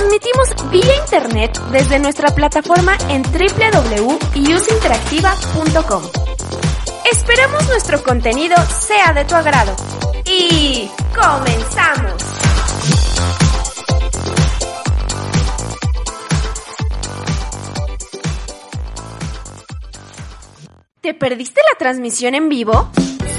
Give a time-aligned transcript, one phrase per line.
[0.00, 6.02] Transmitimos vía internet desde nuestra plataforma en www.useinteractiva.com.
[7.12, 9.76] Esperamos nuestro contenido sea de tu agrado.
[10.24, 12.14] Y comenzamos.
[21.02, 22.90] ¿Te perdiste la transmisión en vivo?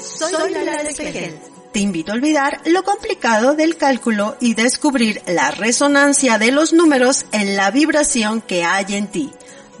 [0.00, 1.55] Soy Lara Espejel.
[1.76, 7.26] Te invito a olvidar lo complicado del cálculo y descubrir la resonancia de los números
[7.32, 9.30] en la vibración que hay en ti.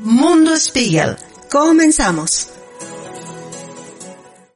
[0.00, 1.16] Mundo Spiegel.
[1.50, 2.50] Comenzamos.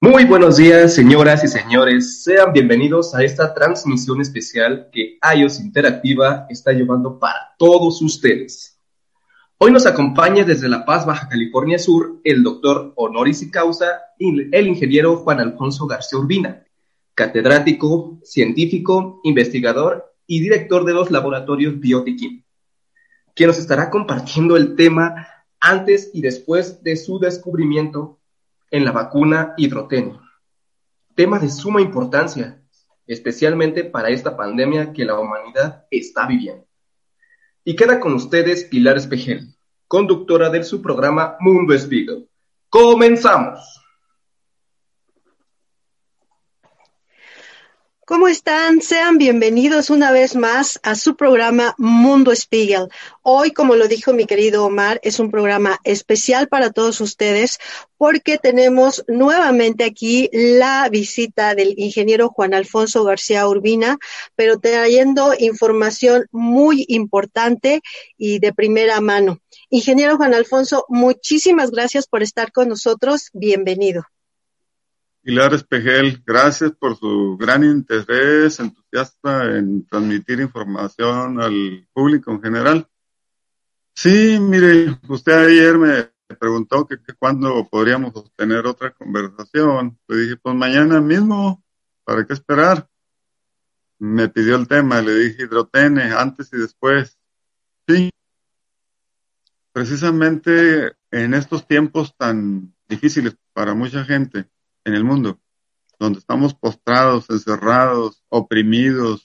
[0.02, 2.22] Muy buenos días, señoras y señores.
[2.22, 8.78] Sean bienvenidos a esta transmisión especial que iOS Interactiva está llevando para todos ustedes.
[9.56, 13.86] Hoy nos acompaña desde La Paz, Baja California Sur, el doctor honoris y causa,
[14.18, 16.66] el ingeniero Juan Alfonso García Urbina,
[17.14, 22.44] catedrático, científico, investigador y director de los laboratorios Biotiquín,
[23.34, 25.26] quien nos estará compartiendo el tema
[25.60, 28.20] antes y después de su descubrimiento
[28.70, 30.22] en la vacuna hidrotenio.
[31.14, 32.62] Tema de suma importancia,
[33.06, 36.66] especialmente para esta pandemia que la humanidad está viviendo.
[37.64, 39.54] Y queda con ustedes Pilar Espejel,
[39.86, 42.28] conductora de su programa Mundo Spiegel.
[42.68, 43.79] ¡Comenzamos!
[48.10, 48.82] ¿Cómo están?
[48.82, 52.88] Sean bienvenidos una vez más a su programa Mundo Spiegel.
[53.22, 57.60] Hoy, como lo dijo mi querido Omar, es un programa especial para todos ustedes
[57.98, 63.96] porque tenemos nuevamente aquí la visita del ingeniero Juan Alfonso García Urbina,
[64.34, 67.80] pero trayendo información muy importante
[68.18, 69.38] y de primera mano.
[69.68, 73.28] Ingeniero Juan Alfonso, muchísimas gracias por estar con nosotros.
[73.32, 74.02] Bienvenido.
[75.22, 82.88] Pilar Espejel, gracias por su gran interés, entusiasta en transmitir información al público en general.
[83.94, 89.98] Sí, mire, usted ayer me preguntó que, cuándo podríamos tener otra conversación.
[90.08, 91.62] Le dije, pues mañana mismo,
[92.02, 92.88] ¿para qué esperar?
[93.98, 97.18] Me pidió el tema, le dije hidrotene, antes y después.
[97.86, 98.10] Sí,
[99.70, 104.48] precisamente en estos tiempos tan difíciles para mucha gente,
[104.84, 105.40] en el mundo,
[105.98, 109.24] donde estamos postrados, encerrados, oprimidos,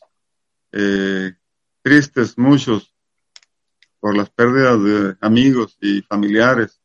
[0.71, 1.33] eh,
[1.81, 2.93] tristes muchos
[3.99, 6.81] por las pérdidas de amigos y familiares,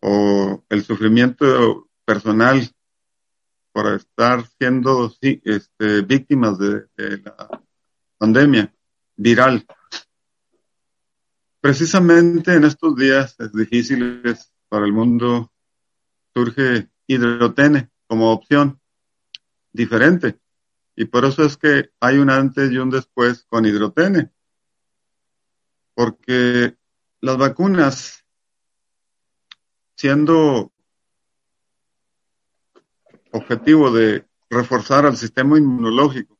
[0.00, 2.70] o el sufrimiento personal
[3.72, 7.62] por estar siendo este, víctimas de, la
[8.16, 8.74] pandemia
[9.16, 9.66] viral.
[11.60, 15.52] Precisamente en estos días difíciles para el mundo
[16.34, 18.80] surge hidrotene como opción
[19.72, 20.38] diferente.
[20.94, 24.30] Y por eso es que hay un antes y un después con hidrotene.
[25.94, 26.76] Porque
[27.20, 28.24] las vacunas,
[29.96, 30.72] siendo
[33.32, 36.38] objetivo de reforzar al sistema inmunológico,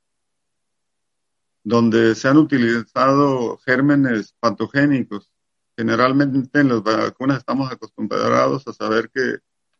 [1.64, 5.30] donde se han utilizado gérmenes patogénicos.
[5.76, 9.38] Generalmente en las vacunas estamos acostumbrados a saber que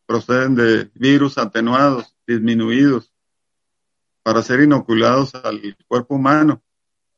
[0.09, 3.13] proceden de virus atenuados, disminuidos,
[4.23, 6.63] para ser inoculados al cuerpo humano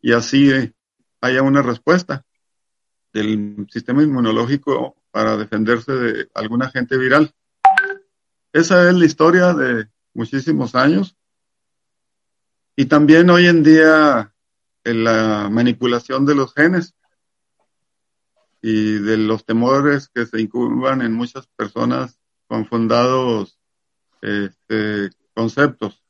[0.01, 0.73] y así eh,
[1.21, 2.25] haya una respuesta
[3.13, 7.33] del sistema inmunológico para defenderse de algún agente viral.
[8.51, 11.15] Esa es la historia de muchísimos años
[12.75, 14.35] Y también hoy en día
[14.83, 16.93] en la manipulación de los genes
[18.61, 22.20] y de los temores que se incuban en muchas personas
[22.51, 23.57] con fundados
[24.21, 26.03] este, conceptos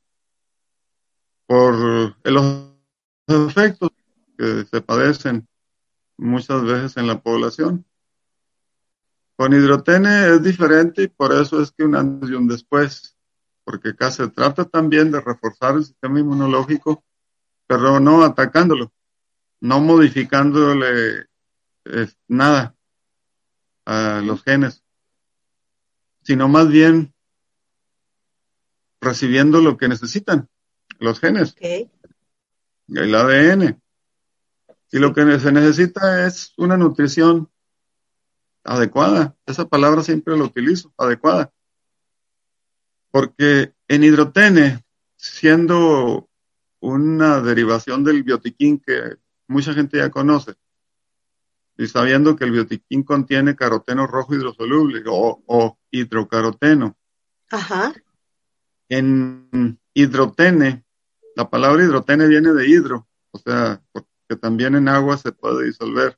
[1.45, 1.75] por
[2.23, 2.71] los
[3.27, 3.91] efectos
[4.35, 5.47] que se padecen
[6.17, 7.85] muchas veces en la población.
[9.35, 13.15] Con hidrotene es diferente y por eso es que un antes y un después,
[13.63, 17.03] porque acá se trata también de reforzar el sistema inmunológico,
[17.67, 18.91] pero no atacándolo,
[19.59, 21.27] no modificándole
[22.27, 22.75] nada
[23.85, 24.80] a los genes,
[26.21, 27.13] sino más bien
[28.99, 30.47] recibiendo lo que necesitan
[30.99, 33.81] los genes, el ADN.
[34.91, 37.49] Y lo que se necesita es una nutrición
[38.63, 39.35] adecuada.
[39.45, 41.51] Esa palabra siempre la utilizo, adecuada.
[43.09, 44.83] Porque en hidrotene,
[45.15, 46.29] siendo
[46.79, 49.17] una derivación del biotiquín que
[49.47, 50.55] mucha gente ya conoce,
[51.77, 56.97] y sabiendo que el biotiquín contiene caroteno rojo hidrosoluble o, hidrocaroteno.
[57.49, 57.93] Ajá.
[58.89, 60.85] En hidrotene,
[61.35, 64.07] la palabra hidrotene viene de hidro, o sea, porque
[64.39, 66.17] también en agua se puede disolver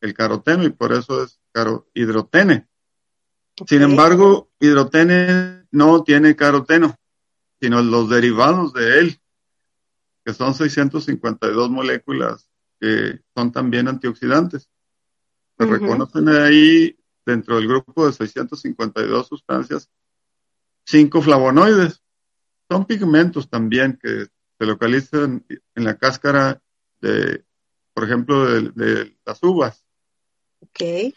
[0.00, 2.68] el caroteno y por eso es caro, hidrotene.
[3.66, 6.98] Sin embargo, hidrotene no tiene caroteno,
[7.60, 9.20] sino los derivados de él,
[10.24, 14.68] que son 652 moléculas que son también antioxidantes.
[15.58, 19.90] Se reconocen ahí dentro del grupo de 652 sustancias,
[20.84, 22.00] cinco flavonoides.
[22.70, 24.26] Son pigmentos también que
[24.58, 25.44] se localizan
[25.74, 26.62] en la cáscara
[27.00, 27.44] de,
[27.92, 29.84] por ejemplo, de, las uvas.
[30.60, 31.12] Ok.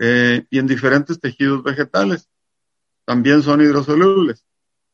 [0.00, 2.28] Eh, y en diferentes tejidos vegetales.
[3.04, 4.44] También son hidrosolubles.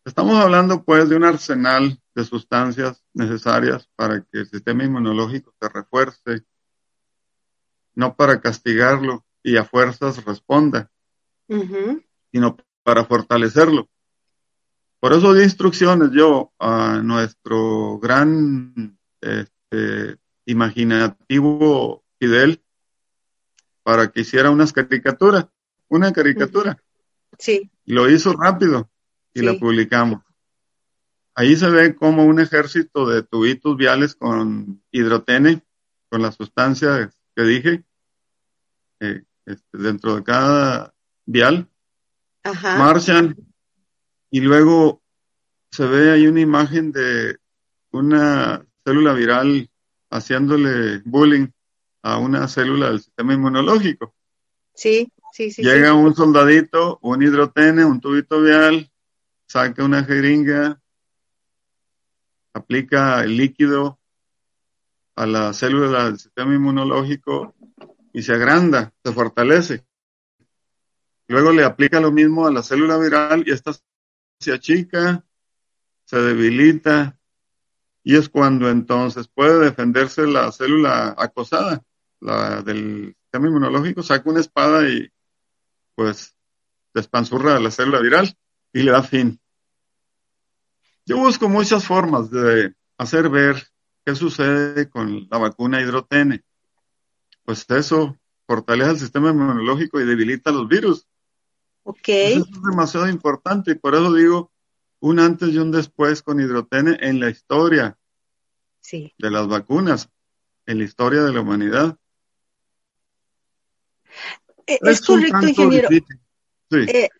[0.04, 5.68] Estamos hablando pues de un arsenal de sustancias necesarias para que el sistema inmunológico se
[5.68, 6.44] refuerce,
[7.94, 10.90] no para castigarlo y a fuerzas responda,
[12.32, 13.88] sino para fortalecerlo.
[14.98, 22.62] Por eso di instrucciones yo a nuestro gran este, imaginativo Fidel
[23.82, 25.46] para que hiciera unas caricaturas,
[25.88, 26.82] una caricatura.
[27.38, 27.70] Sí.
[27.84, 28.88] lo hizo rápido
[29.34, 30.22] y la publicamos.
[31.34, 35.62] Ahí se ve como un ejército de tubitos viales con hidrotene,
[36.08, 37.84] con la sustancia que dije,
[39.00, 40.94] eh, este, dentro de cada
[41.26, 41.68] vial,
[42.62, 43.36] marchan
[44.30, 45.02] y luego
[45.70, 47.38] se ve ahí una imagen de
[47.90, 49.70] una célula viral
[50.10, 51.48] haciéndole bullying
[52.02, 54.14] a una célula del sistema inmunológico.
[54.74, 55.62] Sí, sí, sí.
[55.62, 58.90] Llega un soldadito, un hidrotene, un tubito vial,
[59.46, 60.80] saca una jeringa,
[62.52, 63.98] aplica el líquido
[65.16, 67.53] a la célula del sistema inmunológico
[68.14, 69.84] y se agranda, se fortalece.
[71.26, 73.72] Luego le aplica lo mismo a la célula viral y esta
[74.38, 75.24] se achica,
[76.04, 77.18] se debilita
[78.04, 81.82] y es cuando entonces puede defenderse la célula acosada,
[82.20, 85.10] la del sistema inmunológico, saca una espada y
[85.96, 86.36] pues
[86.94, 88.32] despanzurra la célula viral
[88.72, 89.40] y le da fin.
[91.04, 93.66] Yo busco muchas formas de hacer ver
[94.04, 96.44] qué sucede con la vacuna hidrotene.
[97.44, 101.06] Pues eso fortalece el sistema inmunológico y debilita los virus.
[101.82, 102.08] Ok.
[102.08, 104.50] Eso es demasiado importante y por eso digo
[105.00, 107.98] un antes y un después con hidrotene en la historia
[108.80, 109.12] sí.
[109.18, 110.08] de las vacunas,
[110.66, 111.98] en la historia de la humanidad.
[114.66, 115.88] Eh, es, correcto, ingeniero.
[115.90, 116.78] Sí.
[116.88, 117.10] Eh,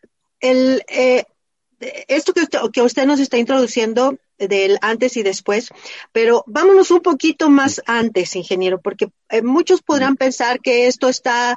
[0.41, 1.25] el, eh,
[2.09, 5.69] esto que usted, que usted nos está introduciendo del antes y después,
[6.13, 11.57] pero vámonos un poquito más antes, ingeniero, porque eh, muchos podrán pensar que esto está,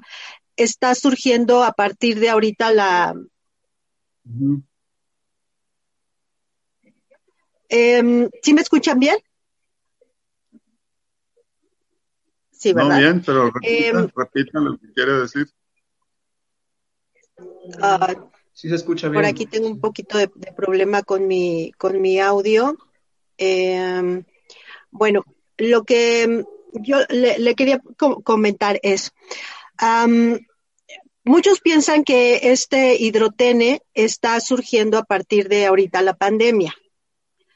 [0.55, 3.15] está surgiendo a partir de ahorita la...
[7.69, 9.17] Em, ¿Sí me escuchan bien?
[12.51, 12.89] Sí, ¿verdad?
[12.89, 13.51] No bien, pero
[14.15, 15.47] repita, em, lo que quiere decir.
[18.57, 19.21] Ah, se escucha bien.
[19.21, 22.75] Por aquí tengo un poquito de, problema con mi, con mi audio.
[23.37, 24.23] Em,
[24.89, 25.23] bueno,
[25.57, 27.79] lo que yo le, quería
[28.23, 29.13] comentar es,
[31.23, 36.73] muchos piensan que este hidrotene está surgiendo a partir de ahorita la pandemia.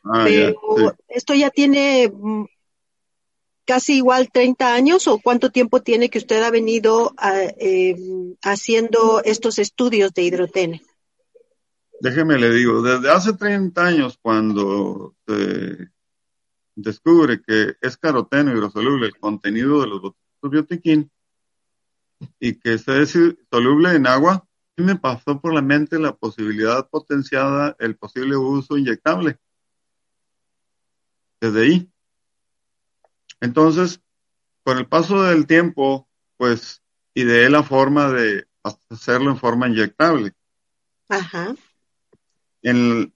[0.03, 2.45] Ah, pero esto ya tiene mm,
[3.65, 9.21] casi igual 30 años o cuánto tiempo tiene que usted ha venido ah, em, haciendo
[9.23, 10.81] estos estudios de hidrotene?
[12.01, 15.89] Déjeme le digo, desde hace 30 años cuando se
[16.75, 21.11] descubre que es caroteno hidrosoluble el contenido de los botulismos biotiquín
[22.39, 22.85] y que es
[23.51, 24.43] soluble en agua,
[24.77, 29.37] me pasó por la mente la posibilidad potenciada, el posible uso inyectable.
[31.39, 31.91] Desde ahí.
[33.41, 34.01] Entonces,
[34.63, 36.81] con el paso del tiempo, pues
[37.13, 40.33] ideé la forma de hacerlo en forma inyectable.
[41.09, 41.55] Ajá.
[42.61, 43.13] El,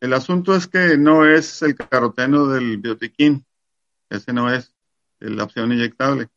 [0.00, 3.46] el asunto es que no es el caroteno del biotiquín,
[4.10, 4.74] ese no es
[5.18, 6.28] la opción inyectable,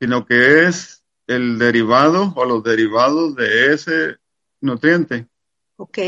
[0.00, 4.16] sino que es el derivado o los derivados de ese
[4.60, 5.28] nutriente.
[5.76, 5.98] Ok.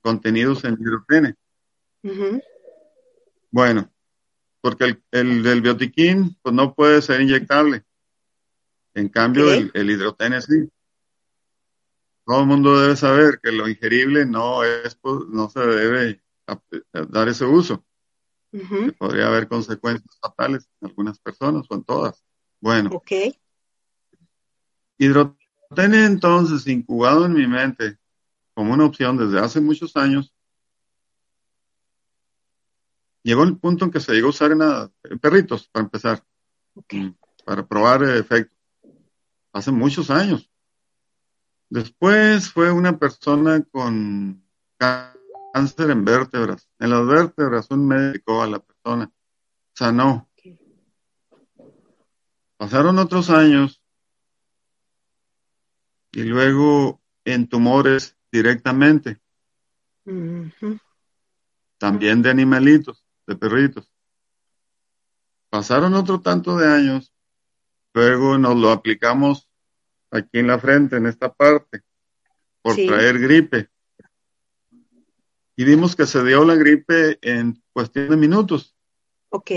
[0.00, 1.34] Contenidos en hidrotene.
[3.50, 3.90] Bueno,
[4.60, 7.84] porque el, el, del biotiquín pues no puede ser inyectable.
[8.94, 10.68] En cambio, el, el hidrotene sí.
[12.30, 16.22] Todo el mundo debe saber que lo ingerible no es, pues, no se debe
[17.08, 17.84] dar ese uso.
[18.98, 22.24] Podría haber consecuencias fatales en algunas personas o en todas.
[22.60, 22.90] Bueno.
[22.92, 23.10] Ok.
[24.96, 27.98] Hidrotene entonces incubado en mi mente
[28.54, 30.32] como una opción desde hace muchos años.
[33.24, 36.24] Llegó el punto en que se llegó a usar en, perritos, para empezar,
[36.74, 37.12] okay.
[37.44, 38.56] para probar efectos.
[39.52, 40.48] Hace muchos años.
[41.70, 44.44] Después fue una persona con
[44.76, 46.68] cáncer en vértebras.
[46.80, 49.10] En las vértebras un médico a la persona
[49.72, 50.28] sanó.
[52.56, 53.80] Pasaron otros años
[56.10, 59.20] y luego en tumores directamente.
[61.78, 63.92] También de animalitos, de perritos.
[65.48, 67.14] Pasaron otro tanto de años,
[67.94, 69.49] luego nos lo aplicamos
[70.10, 71.82] aquí en la frente, en esta parte,
[72.62, 73.68] por traer gripe.
[75.56, 78.74] Y vimos que se dio la gripe en cuestión de minutos.
[79.30, 79.50] Ok.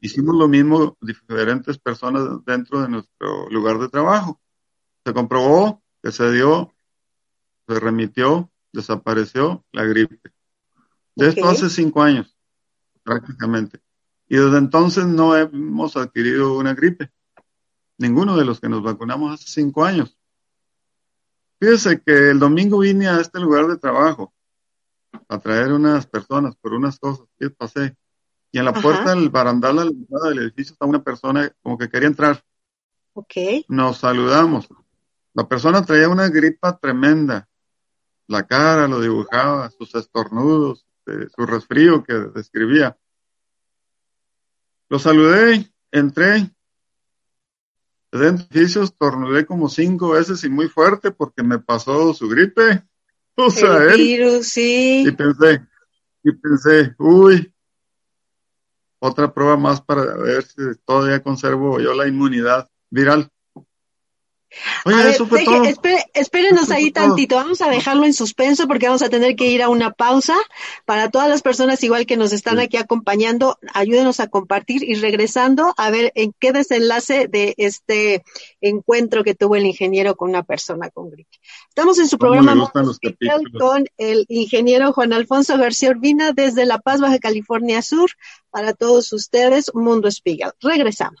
[0.00, 4.40] Hicimos lo mismo diferentes personas dentro de nuestro lugar de trabajo.
[5.04, 6.74] Se comprobó que se dio,
[7.66, 10.20] se remitió, desapareció la gripe.
[11.14, 12.36] De esto hace cinco años,
[13.02, 13.80] prácticamente.
[14.28, 17.10] Y desde entonces no hemos adquirido una gripe
[17.98, 20.16] ninguno de los que nos vacunamos hace cinco años.
[21.58, 24.34] Fíjese que el domingo vine a este lugar de trabajo
[25.28, 27.96] a traer unas personas por unas cosas que pasé.
[28.52, 32.42] Y en la puerta del barandal del edificio está una persona como que quería entrar.
[33.14, 33.34] Ok.
[33.68, 34.68] Nos saludamos.
[35.32, 37.48] La persona traía una gripa tremenda.
[38.26, 42.96] La cara lo dibujaba, sus estornudos, eh, su resfrío que describía.
[44.88, 46.50] Lo saludé, entré,
[48.22, 52.82] edificio estornudé como cinco veces y muy fuerte porque me pasó su gripe.
[53.38, 55.04] O sea, el virus, sí.
[55.06, 55.60] Y pensé,
[56.24, 57.52] y pensé, uy,
[58.98, 63.30] otra prueba más para ver si todavía conservo yo la inmunidad viral.
[64.84, 65.62] Oye, todo.
[66.14, 69.68] espérenos ahí tantito, vamos a dejarlo en suspenso porque vamos a tener que ir a
[69.68, 70.36] una pausa.
[70.84, 75.74] Para todas las personas igual que nos están aquí acompañando, ayúdenos a compartir y regresando
[75.76, 78.24] a ver en qué desenlace de este
[78.60, 81.36] encuentro que tuvo el ingeniero con una persona con gripe.
[81.68, 82.70] Estamos en su programa
[83.58, 88.10] con el ingeniero Juan Alfonso García Urbina desde La Paz, Baja California Sur.
[88.50, 90.52] Para todos ustedes, Mundo Spiegel.
[90.60, 91.20] Regresamos.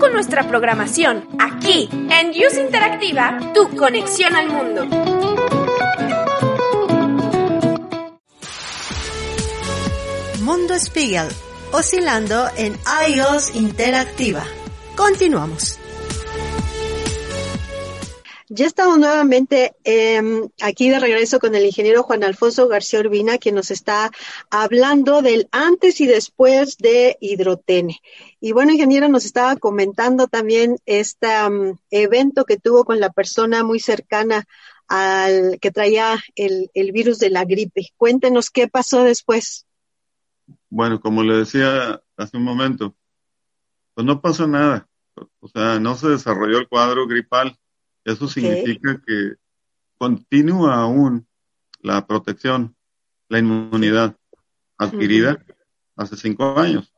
[0.00, 4.86] Con nuestra programación aquí en Use Interactiva, tu conexión al mundo.
[10.42, 11.28] Mundo Spiegel,
[11.72, 12.78] oscilando en
[13.08, 14.42] iOS Interactiva.
[14.96, 15.78] Continuamos.
[18.52, 20.20] Ya estamos nuevamente eh,
[20.60, 24.10] aquí de regreso con el ingeniero Juan Alfonso García Urbina, quien nos está
[24.50, 28.00] hablando del antes y después de hidrotene.
[28.40, 33.62] Y bueno, ingeniero, nos estaba comentando también este um, evento que tuvo con la persona
[33.62, 34.46] muy cercana
[34.88, 37.88] al que traía el, el virus de la gripe.
[37.96, 39.66] Cuéntenos qué pasó después.
[40.68, 42.94] Bueno, como le decía hace un momento,
[43.94, 44.88] pues no pasó nada.
[45.40, 47.56] O sea, no se desarrolló el cuadro gripal
[48.04, 49.34] eso significa que
[49.98, 51.26] continúa aún
[51.80, 52.74] la protección,
[53.28, 54.16] la inmunidad
[54.78, 55.44] adquirida
[55.96, 56.89] hace cinco años.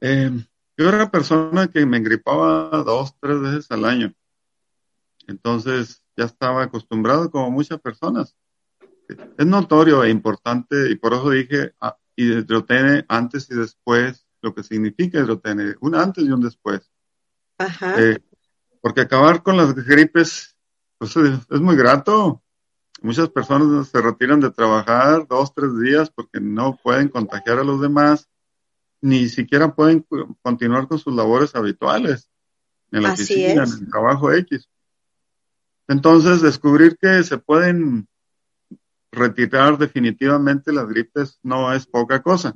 [0.00, 0.30] Eh,
[0.76, 4.14] yo era persona que me engripaba dos, tres veces al año.
[5.26, 8.36] Entonces ya estaba acostumbrado como muchas personas.
[9.08, 14.62] Es notorio e importante y por eso dije ah, hidrotene antes y después, lo que
[14.62, 16.90] significa hidrotene, un antes y un después.
[17.58, 18.02] Ajá.
[18.02, 18.18] Eh,
[18.80, 20.56] porque acabar con las gripes
[20.98, 22.42] pues, es muy grato.
[23.02, 27.80] Muchas personas se retiran de trabajar dos, tres días porque no pueden contagiar a los
[27.80, 28.28] demás,
[29.06, 30.06] ni siquiera pueden
[30.42, 32.28] continuar con sus labores habituales
[32.90, 34.68] en la oficina, en el trabajo X.
[35.88, 38.08] Entonces, descubrir que se pueden
[39.12, 42.54] retirar definitivamente las gripes no es poca cosa.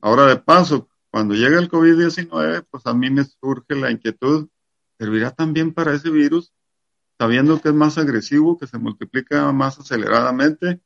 [0.00, 4.48] Ahora, de paso, cuando llega el COVID-19, pues a mí me surge la inquietud
[4.98, 6.52] servirá también para ese virus,
[7.18, 10.80] sabiendo que es más agresivo, que se multiplica más aceleradamente.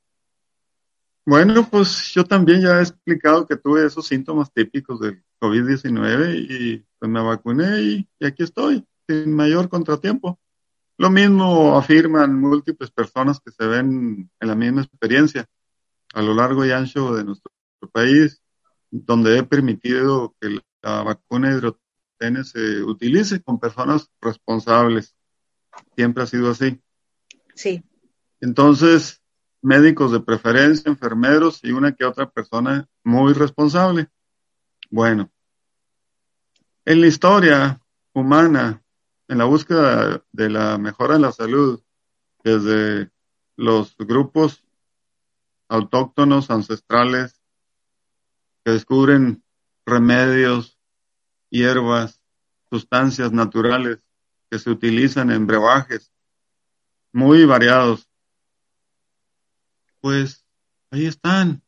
[1.24, 6.84] Bueno, pues yo también ya he explicado que tuve esos síntomas típicos del COVID-19 y
[6.98, 10.40] pues me vacuné y, aquí estoy, sin mayor contratiempo.
[10.98, 15.46] Lo mismo afirman múltiples personas que se ven en la misma experiencia
[16.14, 17.52] a lo largo y ancho de nuestro
[17.92, 18.42] país,
[18.90, 21.78] donde he permitido que la vacuna hidro
[22.44, 25.14] se utilice con personas responsables.
[25.96, 26.80] Siempre ha sido así.
[27.54, 27.82] Sí.
[28.40, 29.21] Entonces,
[29.62, 34.08] médicos de preferencia, enfermeros y una que otra persona muy responsable.
[34.90, 35.30] Bueno,
[36.84, 37.80] en la historia
[38.12, 38.82] humana,
[39.28, 41.80] en la búsqueda de la mejora en la salud,
[42.44, 43.10] desde
[43.56, 44.64] los grupos
[45.68, 47.40] autóctonos, ancestrales,
[48.64, 49.42] que descubren
[49.86, 50.78] remedios,
[51.50, 52.20] hierbas,
[52.68, 54.04] sustancias naturales
[54.50, 56.12] que se utilizan en brebajes
[57.12, 58.08] muy variados.
[60.02, 60.44] Pues
[60.90, 61.62] ahí están,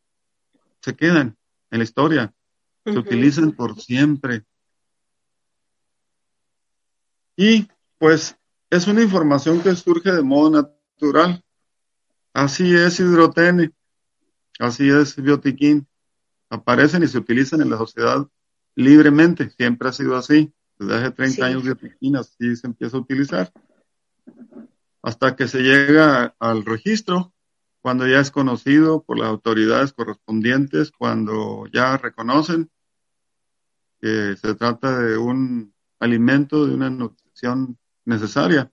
[0.83, 1.39] se quedan
[1.71, 2.35] en la historia,
[2.85, 4.45] se utilizan por siempre.
[7.37, 7.69] Y
[7.99, 8.37] pues
[8.71, 11.45] es una información que surge de modo natural.
[12.33, 13.73] Así es hidrotene,
[14.59, 15.87] así es biotiquín.
[16.51, 18.27] Aparecen y se utilizan en la sociedad
[18.75, 20.53] libremente, siempre ha sido así.
[20.77, 23.53] Desde hace 30 años de piscina sí se empieza a utilizar.
[25.03, 27.34] Hasta que se llega al registro,
[27.85, 32.71] cuando ya es conocido por las autoridades correspondientes, cuando ya reconocen
[34.01, 38.73] que se trata de un alimento, de una nutrición necesaria.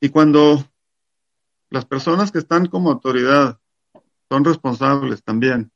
[0.00, 0.68] Y cuando
[1.70, 3.60] las personas que están como autoridad
[4.28, 5.70] son responsables también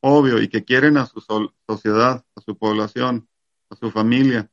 [0.00, 1.22] obvio y que quieren a su
[1.66, 3.30] sociedad, a su población,
[3.70, 4.50] a su familia,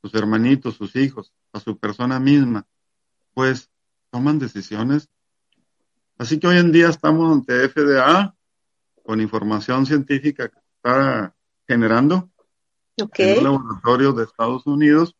[0.00, 2.66] sus hermanitos, sus hijos, a su persona misma,
[3.34, 3.70] pues
[4.08, 5.10] toman decisiones.
[6.16, 8.34] Así que hoy en día estamos ante FDA
[9.02, 11.34] con información científica que está
[11.66, 12.30] generando
[12.96, 15.16] en un laboratorio de Estados Unidos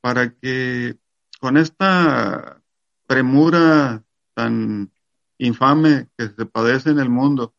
[0.00, 0.98] para que
[1.40, 2.60] con esta
[3.06, 4.04] premura
[4.34, 4.92] tan
[5.38, 7.54] infame que se padece en el mundo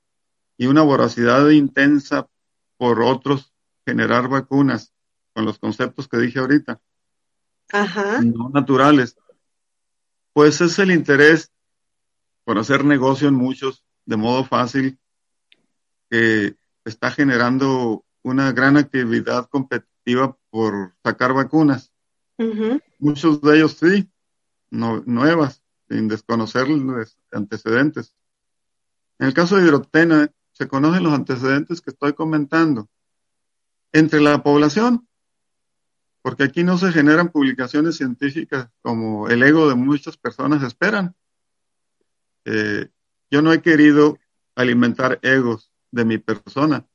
[0.58, 2.28] y una voracidad intensa
[2.78, 3.54] por otros
[3.86, 4.94] generar vacunas
[5.34, 6.82] con los conceptos que dije ahorita,
[7.72, 8.22] Ajá.
[8.22, 9.18] no naturales,
[10.34, 11.52] pues es el interés
[12.50, 14.98] por hacer negocio en muchos de modo fácil
[16.10, 21.94] que está generando una gran actividad competitiva por sacar vacunas.
[22.98, 24.10] Muchos de ellos sí,
[24.72, 28.16] no, nuevas, sin desconocer los antecedentes.
[29.20, 32.90] En el caso de hidrotena, se conocen los antecedentes que estoy comentando
[33.92, 35.08] entre la población,
[36.24, 41.14] porque aquí no se generan publicaciones científicas como el ego de muchas personas esperan.
[42.46, 42.88] Eh,
[43.30, 44.18] yo no he querido
[44.56, 46.86] alimentar egos de mi persona.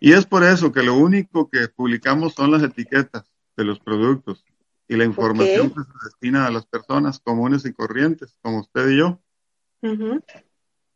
[0.00, 4.44] Y es por eso que lo único que publicamos son las etiquetas de los productos
[4.88, 8.98] y la información que se destina a las personas comunes y corrientes, como usted y
[8.98, 9.20] yo.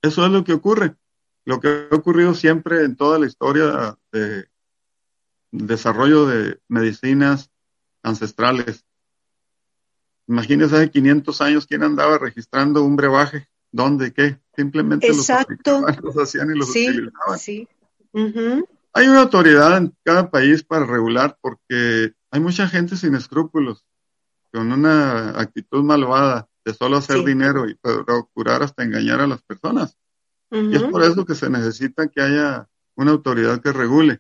[0.03, 0.97] Eso es lo que ocurre
[1.49, 4.51] lo que ha ocurrido siempre en toda la historia de
[5.51, 7.51] desarrollo de medicinas
[8.03, 8.85] ancestrales.
[10.29, 14.39] Imagínense hace 500 años quién andaba registrando un brebaje, dónde, qué.
[14.55, 15.81] Simplemente Exacto.
[15.81, 17.39] los, los hacían y los Sí, utilizaban.
[17.39, 17.69] sí.
[18.13, 18.69] Ujú.
[18.93, 23.85] Hay una autoridad en cada país para regular porque hay mucha gente sin escrúpulos,
[24.53, 27.25] con una actitud malvada de solo hacer Sí.
[27.25, 29.97] dinero y procurar hasta engañar a las personas.
[30.51, 34.19] Y es por eso que se necesita que haya una autoridad que regule.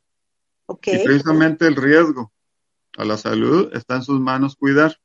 [0.66, 0.86] Ok.
[0.88, 2.32] Y precisamente el riesgo
[2.96, 4.96] a la salud está en sus manos cuidar.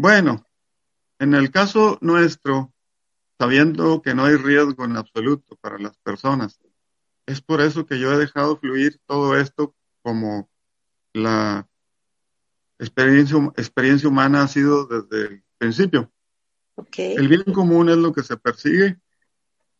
[0.00, 0.46] Bueno,
[1.18, 2.72] en el caso nuestro,
[3.36, 6.60] sabiendo que no hay riesgo en absoluto para las personas,
[7.26, 10.48] es por eso que yo he dejado fluir todo esto como
[11.14, 11.68] la
[12.78, 16.12] experiencia, experiencia humana ha sido desde el principio.
[16.76, 16.98] Ok.
[17.00, 19.00] El bien común es lo que se persigue,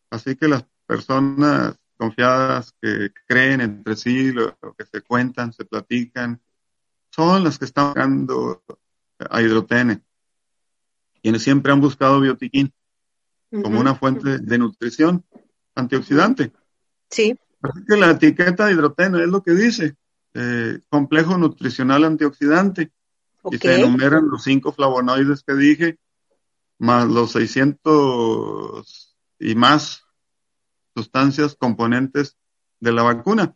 [0.09, 5.63] así que las personas confiadas que creen entre sí, lo, lo que se cuentan, se
[5.63, 6.41] platican,
[7.09, 8.65] son las que están buscando
[9.17, 10.03] a hidrotene,
[11.21, 12.73] quienes siempre han buscado biotiquín
[13.63, 15.25] como una fuente de nutrición
[15.75, 16.51] antioxidante.
[17.09, 17.37] Sí.
[17.61, 19.95] Así que la etiqueta de hidroteno es lo que dice,
[20.33, 22.91] eh, complejo nutricional antioxidante,
[23.51, 25.97] y se enumeran los cinco flavonoides que dije,
[26.77, 30.03] más los 600 y más
[30.95, 32.37] sustancias componentes
[32.79, 33.55] de la vacuna.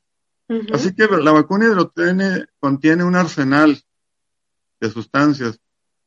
[0.74, 3.82] Así que la vacuna hidrotene contiene un arsenal
[4.80, 5.60] de sustancias.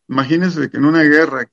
[0.09, 1.51] Imagínense que en una guerra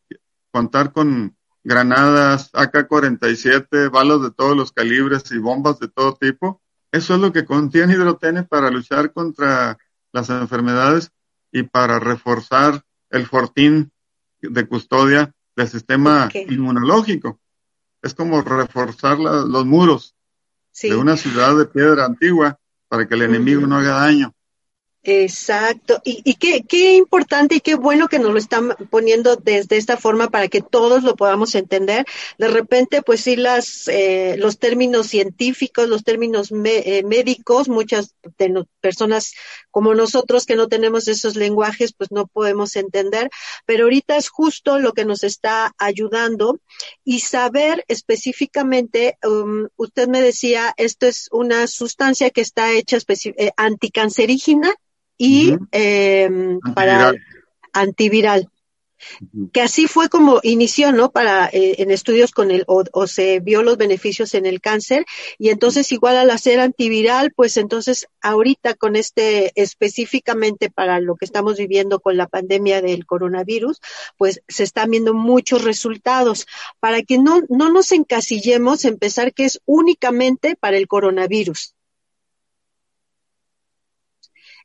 [0.52, 6.62] contar con granadas, AK-47, balas de todos los calibres y bombas de todo tipo.
[6.92, 9.78] Eso es lo que contiene hidrotene para luchar contra
[10.12, 11.12] las enfermedades
[11.52, 13.92] y para reforzar el fortín
[14.42, 17.40] de custodia del sistema inmunológico.
[18.02, 20.16] Es como reforzar la- los muros
[20.72, 20.90] Sí.
[20.90, 24.34] de una ciudad de piedra antigua para que el enemigo no haga daño.
[25.06, 26.02] Exacto.
[26.06, 29.98] Y, y qué, qué importante y qué bueno que nos lo están poniendo desde esta
[29.98, 32.06] forma para que todos lo podamos entender.
[32.38, 38.64] De repente, pues sí, las, eh, los términos científicos, los términos eh, médicos, muchas de
[38.80, 39.34] personas
[39.72, 43.30] como nosotros que no tenemos esos lenguajes, pues no podemos entender.
[43.66, 46.62] Pero ahorita es justo lo que nos está ayudando
[47.04, 53.52] y saber específicamente, um, usted me decía, esto es una sustancia que está hecha eh,
[53.58, 54.74] anticancerígena
[55.18, 56.30] y eh,
[56.76, 57.14] para
[57.74, 58.50] Antiviral.
[59.52, 61.12] Que así fue como inició, ¿no?
[61.12, 65.06] Para eh, en estudios con el o, o se vio los beneficios en el cáncer
[65.38, 71.26] y entonces igual al hacer antiviral, pues entonces ahorita con este específicamente para lo que
[71.26, 73.82] estamos viviendo con la pandemia del coronavirus,
[74.16, 76.48] pues se están viendo muchos resultados
[76.80, 81.76] para que no no nos encasillemos en pensar que es únicamente para el coronavirus.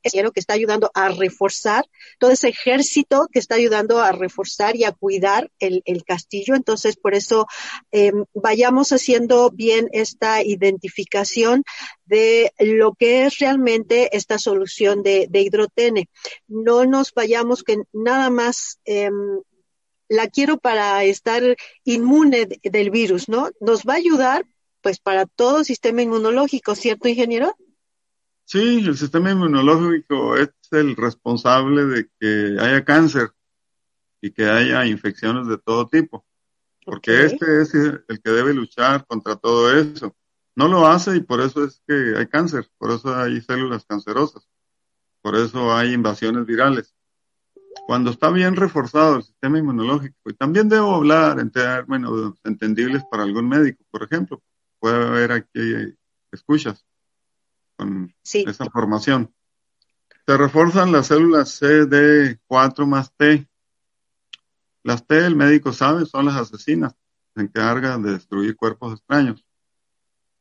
[0.03, 1.85] Es que está ayudando a reforzar
[2.19, 6.55] todo ese ejército que está ayudando a reforzar y a cuidar el, castillo.
[6.55, 7.47] Entonces, por eso
[7.93, 11.65] eh, vayamos haciendo bien esta identificación
[12.07, 16.09] de lo que es realmente esta solución de, hidrotene.
[16.47, 19.11] No nos vayamos que nada más eh,
[20.09, 21.43] la quiero para estar
[21.85, 23.51] inmune de, del virus, ¿no?
[23.61, 24.47] Nos va a ayudar
[24.81, 27.57] pues para todo sistema inmunológico, ¿cierto, ingeniero?
[28.51, 33.29] Sí, el sistema inmunológico es el responsable de que haya cáncer
[34.23, 36.25] y que haya infecciones de todo tipo,
[36.83, 37.25] porque Ok.
[37.27, 40.17] este es el que debe luchar contra todo eso.
[40.57, 44.49] No lo hace y por eso es que hay cáncer, por eso hay células cancerosas,
[45.21, 46.95] por eso hay invasiones virales.
[47.87, 53.25] Cuando está bien reforzado el sistema inmunológico, y también debo hablar en términos entendibles para
[53.25, 54.43] algún médico, por ejemplo,
[54.81, 55.95] puede haber aquí
[56.33, 56.88] escuchas
[57.79, 58.45] con Sí.
[58.47, 59.33] esa formación.
[60.27, 63.49] Se refuerzan las células CD4 más T.
[64.83, 66.95] Las T, el médico sabe, son las asesinas,
[67.35, 69.45] se encargan de destruir cuerpos extraños.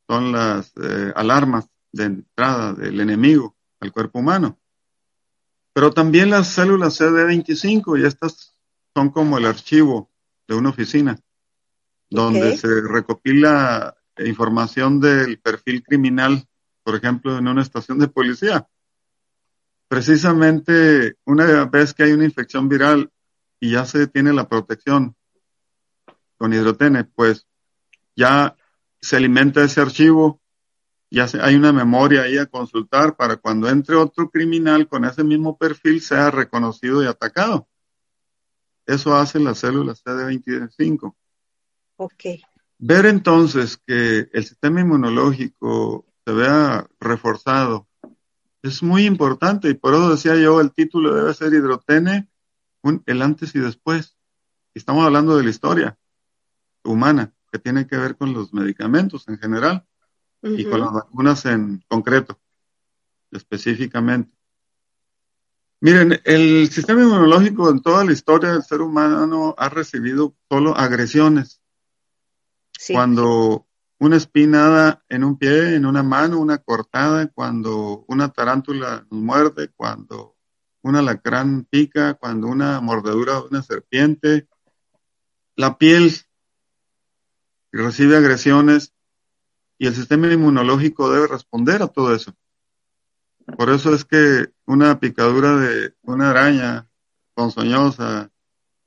[0.09, 4.57] Son las eh, alarmas de entrada del enemigo al cuerpo humano.
[5.73, 8.55] Pero también las células CD25, y estas
[8.95, 10.09] son como el archivo
[10.47, 11.19] de una oficina,
[12.09, 16.46] donde se recopila información del perfil criminal
[16.87, 18.65] por ejemplo, en una estación de policía.
[19.89, 23.11] Precisamente una vez que hay una infección viral
[23.59, 25.13] y ya se tiene la protección
[26.37, 27.45] con hidrotene, pues
[28.15, 28.55] ya
[29.01, 30.39] se alimenta ese archivo,
[31.11, 35.25] ya se- hay una memoria ahí a consultar para cuando entre otro criminal con ese
[35.25, 37.67] mismo perfil sea reconocido y atacado.
[38.85, 41.17] Eso hacen las células CD25.
[41.97, 42.23] Ok.
[42.79, 47.87] Ver entonces que el sistema inmunológico se vea reforzado
[48.61, 52.27] es muy importante y por eso decía yo el título debe ser hidrotene
[52.81, 54.17] un, el antes y después.
[54.73, 55.97] Estamos hablando de la historia
[56.83, 59.85] humana, que tiene que ver con los medicamentos en general
[60.41, 62.37] y con las vacunas en concreto,
[63.31, 64.35] específicamente.
[65.79, 71.61] Miren, el sistema inmunológico en toda la historia del ser humano ha recibido solo agresiones.
[72.91, 73.66] Cuando
[73.99, 79.69] una espinada en un pie, en una mano, una cortada, cuando una tarántula nos muerde,
[79.75, 80.35] cuando
[80.81, 84.47] un alacrán pica, cuando una mordedura de una serpiente,
[85.55, 86.13] la piel
[87.71, 88.93] recibe agresiones
[89.77, 92.33] y el sistema inmunológico debe responder a todo eso.
[93.57, 96.87] Por eso es que una picadura de una araña
[97.33, 98.29] ponzoñosa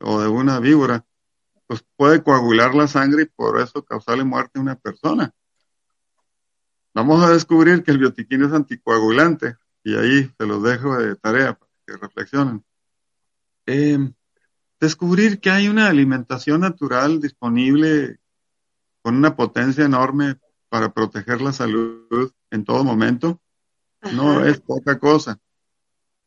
[0.00, 1.06] o de una víbora,
[1.70, 5.32] pues puede coagular la sangre y por eso causarle muerte a una persona.
[6.92, 9.54] Vamos a descubrir que el biotiquín es anticoagulante
[9.84, 12.64] y ahí se los dejo de tarea para que reflexionen.
[13.66, 13.98] Eh,
[14.80, 18.18] descubrir que hay una alimentación natural disponible
[19.00, 23.40] con una potencia enorme para proteger la salud en todo momento,
[24.12, 25.38] no es poca cosa.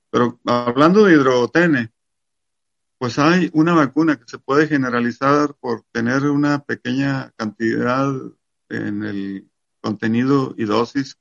[0.10, 1.93] Pero hablando de hidrotene,
[3.04, 8.10] pues hay una vacuna que se puede generalizar por tener una pequeña cantidad
[8.70, 11.18] en el contenido y dosis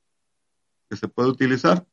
[0.88, 1.84] que se puede utilizar.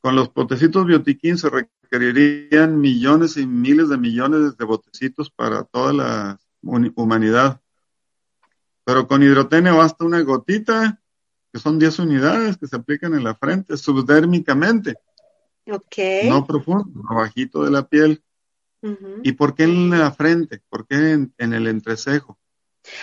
[0.00, 5.92] Con los potecitos biotiquín se requerirían millones y miles de millones de botecitos para toda
[5.92, 7.60] la humanidad.
[8.84, 11.02] Pero con hidrotene basta una gotita,
[11.52, 14.94] que son 10 unidades que se aplican en la frente, subdérmicamente.
[15.68, 15.96] Ok.
[16.28, 18.22] No profundo, abajito de la piel.
[19.22, 20.62] ¿Y por qué en la frente?
[20.68, 22.39] ¿Por qué en, el entrecejo?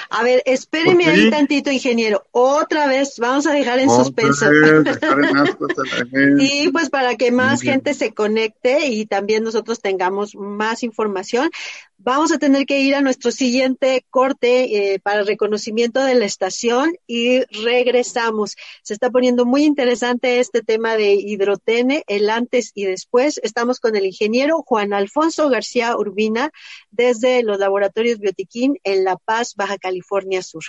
[0.09, 2.25] A ver, espéreme ahí tantito, ingeniero.
[2.31, 4.47] Otra vez, vamos a dejar en suspenso.
[6.39, 11.49] y pues para que más gente se conecte y también nosotros tengamos más información,
[11.97, 16.95] vamos a tener que ir a nuestro siguiente corte eh, para reconocimiento de la estación
[17.05, 18.55] y regresamos.
[18.81, 23.39] Se está poniendo muy interesante este tema de hidrotene, el antes y después.
[23.43, 26.51] Estamos con el ingeniero Juan Alfonso García Urbina
[26.91, 30.63] desde los laboratorios Biotiquín en La Paz, Baja California Sur.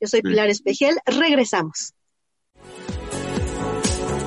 [0.00, 0.96] Yo soy Pilar Espejel.
[1.06, 1.94] Regresamos.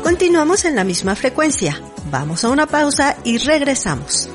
[0.03, 1.81] Continuamos en la misma frecuencia.
[2.12, 4.29] Vamos a una pausa y regresamos.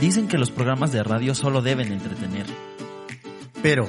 [0.00, 2.46] Dicen que los programas de radio solo deben entretener.
[3.62, 3.88] Pero,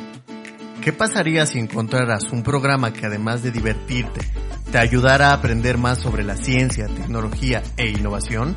[0.84, 4.22] ¿qué pasaría si encontraras un programa que además de divertirte,
[4.72, 8.56] te ayudara a aprender más sobre la ciencia, tecnología e innovación?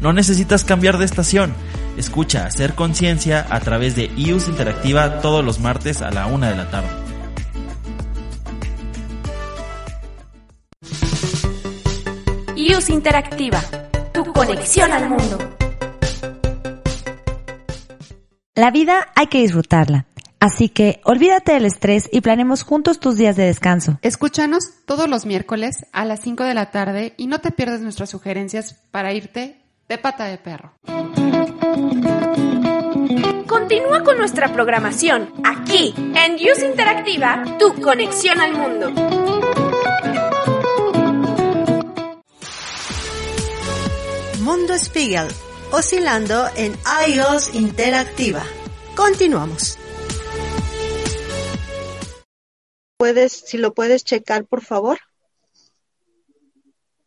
[0.00, 1.52] No necesitas cambiar de estación.
[1.98, 6.56] Escucha Hacer Conciencia a través de IUS Interactiva todos los martes a la una de
[6.56, 6.88] la tarde.
[12.56, 13.60] IUS Interactiva,
[14.14, 15.38] tu conexión al mundo.
[18.54, 20.06] La vida hay que disfrutarla.
[20.38, 23.98] Así que olvídate del estrés y planemos juntos tus días de descanso.
[24.00, 28.08] Escúchanos todos los miércoles a las 5 de la tarde y no te pierdas nuestras
[28.08, 29.59] sugerencias para irte
[29.90, 30.72] de pata de perro.
[33.48, 38.90] Continúa con nuestra programación aquí en Use Interactiva, tu conexión al mundo.
[44.42, 45.26] Mundo Spiegel
[45.72, 46.72] oscilando en
[47.08, 48.44] iOS Interactiva.
[48.94, 49.76] Continuamos.
[52.96, 54.98] ¿Puedes, si lo puedes checar, por favor?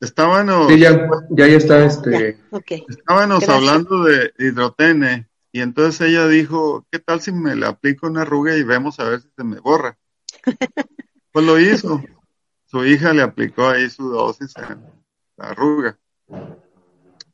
[0.04, 2.38] Estábamos, sí, ya, ya, está este.
[2.90, 8.24] Estábamos hablando de hidrotene y entonces ella dijo, ¿qué tal si me le aplico una
[8.24, 9.98] arruga y vemos a ver si se me borra?
[11.32, 12.04] pues lo hizo.
[12.66, 14.84] Su hija le aplicó ahí su dosis en
[15.38, 15.98] la arruga,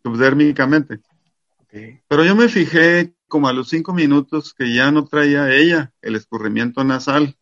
[0.03, 0.99] subdérmicamente.
[2.07, 6.15] Pero yo me fijé como a los cinco minutos que ya no traía ella el
[6.15, 7.35] escurrimiento nasal.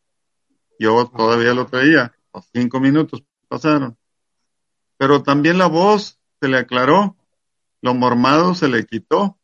[0.79, 2.13] Yo todavía lo traía.
[2.33, 3.97] Los cinco minutos pasaron.
[4.97, 7.15] Pero también la voz se le aclaró.
[7.81, 9.37] Lo mormado se le quitó.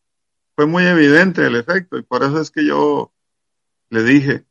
[0.56, 3.12] Fue muy evidente el efecto y por eso es que yo
[3.89, 4.46] le dije,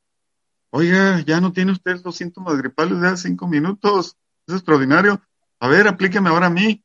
[0.70, 4.16] oiga, ya no tiene usted los síntomas gripales de hace cinco minutos.
[4.46, 5.20] Es extraordinario.
[5.60, 6.84] A ver, aplíqueme ahora a mí,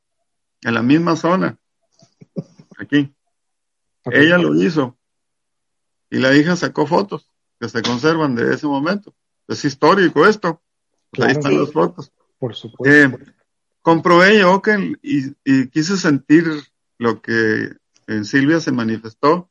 [0.62, 1.58] en la misma zona.
[2.78, 3.14] Aquí.
[4.06, 4.98] Ella lo hizo.
[6.10, 9.16] Y la hija sacó fotos que se conservan de ese momento.
[9.48, 10.62] Es histórico esto.
[11.12, 12.12] Pues ahí están las fotos.
[12.38, 13.18] Por supuesto.
[13.18, 13.34] Eh,
[13.88, 16.44] comprobé yo que y, quise sentir
[16.98, 17.70] lo que
[18.08, 19.50] en Silvia se manifestó.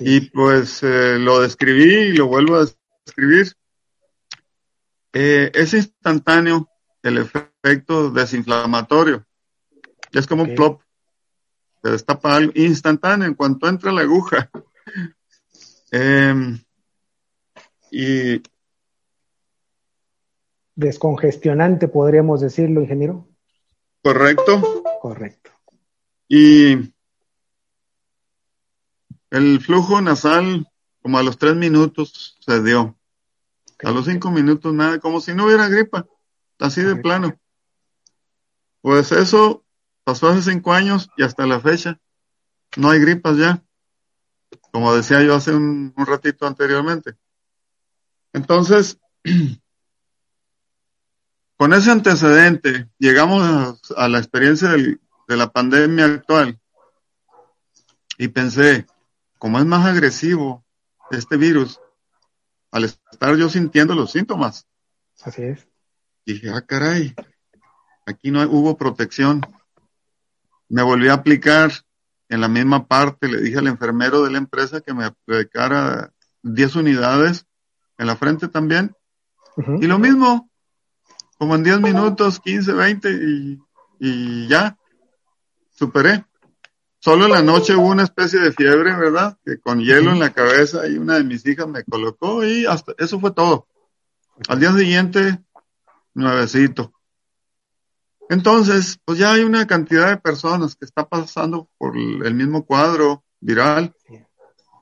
[0.00, 2.66] Y pues eh, lo describí y lo vuelvo a
[3.04, 3.52] describir.
[5.12, 6.70] Eh, es instantáneo
[7.02, 9.26] el efecto desinflamatorio.
[10.10, 10.80] es como un plop.
[11.82, 14.50] Se destapa algo instantáneo en cuanto entra la aguja.
[15.90, 16.58] Em,
[17.92, 18.42] y
[20.74, 23.28] descongestionante, podríamos decirlo, ingeniero.
[24.04, 24.84] Correcto.
[25.00, 25.50] Correcto.
[26.28, 26.92] Y
[29.30, 30.68] el flujo nasal,
[31.02, 32.98] como a los tres minutos, se dio.
[33.82, 36.06] A los cinco minutos, nada, como si no hubiera gripa,
[36.58, 37.34] así de plano.
[38.82, 39.64] Pues eso
[40.04, 41.98] pasó hace cinco años y hasta la fecha
[42.76, 43.64] no hay gripas ya,
[44.70, 47.16] como decía yo hace un, ratito anteriormente.
[48.34, 48.98] Entonces,
[51.56, 56.60] con ese antecedente, llegamos a, la experiencia de la pandemia actual
[58.18, 58.86] y pensé,
[59.38, 60.64] como es más agresivo
[61.10, 61.80] este virus,
[62.70, 64.66] al estar yo sintiendo los síntomas.
[65.22, 65.68] Así es.
[66.26, 67.14] Dije, ah, caray,
[68.06, 69.40] aquí no hubo protección.
[70.68, 71.70] Me volví a aplicar
[72.28, 76.12] en la misma parte, le dije al enfermero de la empresa que me aplicara
[76.42, 77.46] 10 unidades
[77.98, 78.94] en la frente también.
[79.80, 80.50] Y lo mismo,
[81.44, 83.62] como en 10 minutos, 15, 20 y,
[84.00, 84.78] y ya,
[85.68, 86.24] superé.
[86.98, 89.36] Solo en la noche hubo una especie de fiebre, ¿verdad?
[89.44, 92.94] Que con hielo en la cabeza y una de mis hijas me colocó y hasta
[92.96, 93.68] eso fue todo.
[94.48, 95.38] Al día siguiente,
[96.14, 96.94] nuevecito.
[98.30, 103.22] Entonces, pues ya hay una cantidad de personas que está pasando por el mismo cuadro
[103.38, 103.94] viral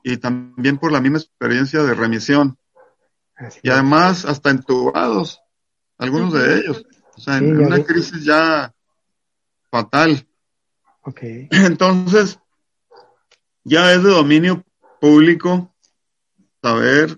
[0.01, 2.57] y también por la misma experiencia de remisión.
[3.61, 5.42] y además hasta entubados,
[6.03, 6.85] algunos de ellos.
[7.15, 8.73] O sea, en una crisis ya
[9.71, 10.27] fatal.
[11.01, 11.47] Okay.
[11.51, 12.39] Entonces,
[13.63, 14.63] ya es de dominio
[14.99, 15.73] público
[16.61, 17.17] saber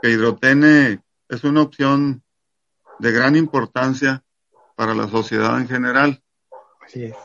[0.00, 2.22] que hidrotene es una opción
[2.98, 4.22] de gran importancia
[4.74, 6.22] para la sociedad en general.
[6.84, 7.16] Así es.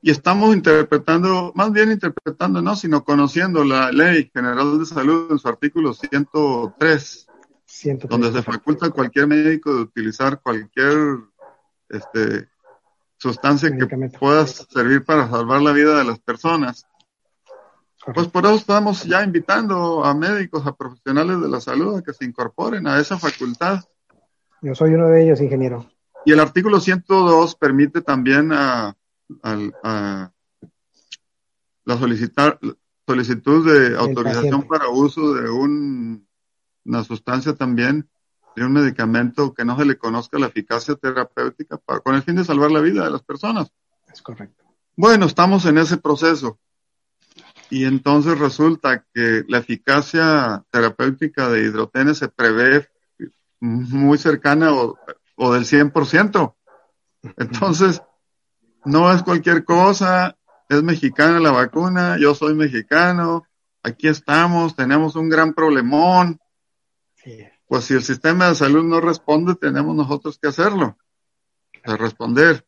[0.00, 5.38] Y estamos interpretando, más bien interpretando, no, sino conociendo la Ley General de Salud en
[5.38, 7.27] su artículo 103, 103.
[8.08, 11.18] Donde se faculta a cualquier médico de utilizar cualquier
[11.88, 12.48] este,
[13.18, 13.86] sustancia que
[14.18, 16.86] pueda servir para salvar la vida de las personas.
[18.14, 22.14] Pues por eso estamos ya invitando a médicos, a profesionales de la salud a que
[22.14, 23.80] se incorporen a esa facultad.
[24.62, 25.90] Yo soy uno de ellos, ingeniero.
[26.24, 28.96] Y el artículo 102 permite también a,
[29.42, 30.32] la
[31.98, 32.58] solicitar,
[33.06, 35.50] solicitud de autorización para uso de
[36.84, 38.08] una sustancia también
[38.56, 42.36] de un medicamento que no se le conozca la eficacia terapéutica para, con el fin
[42.36, 43.72] de salvar la vida de las personas.
[44.12, 44.64] Es correcto.
[44.96, 46.58] Bueno, estamos en ese proceso.
[47.70, 52.88] Y entonces resulta que la eficacia terapéutica de hidrotene se prevé
[53.60, 54.98] muy cercana o,
[55.36, 56.54] o del 100%.
[57.36, 58.02] Entonces,
[58.84, 60.36] no es cualquier cosa,
[60.68, 63.46] es mexicana la vacuna, yo soy mexicano,
[63.82, 66.38] aquí estamos, tenemos un gran problemón.
[67.22, 70.96] Sí pues si el sistema de salud no responde, tenemos nosotros que hacerlo,
[71.84, 72.66] a responder,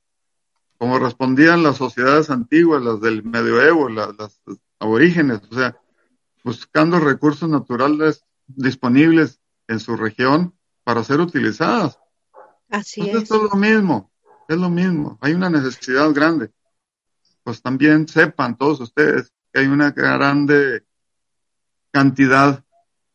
[0.78, 4.42] como respondían las sociedades antiguas, las del medioevo, las,
[4.78, 5.76] aborígenes, o sea,
[6.44, 11.98] buscando recursos naturales disponibles en su región para ser utilizadas.
[12.68, 13.22] Así es.
[13.22, 14.10] Esto es lo mismo,
[14.48, 16.50] es lo mismo, hay una necesidad grande.
[17.42, 20.84] Pues también sepan todos ustedes que hay una grande
[21.90, 22.64] cantidad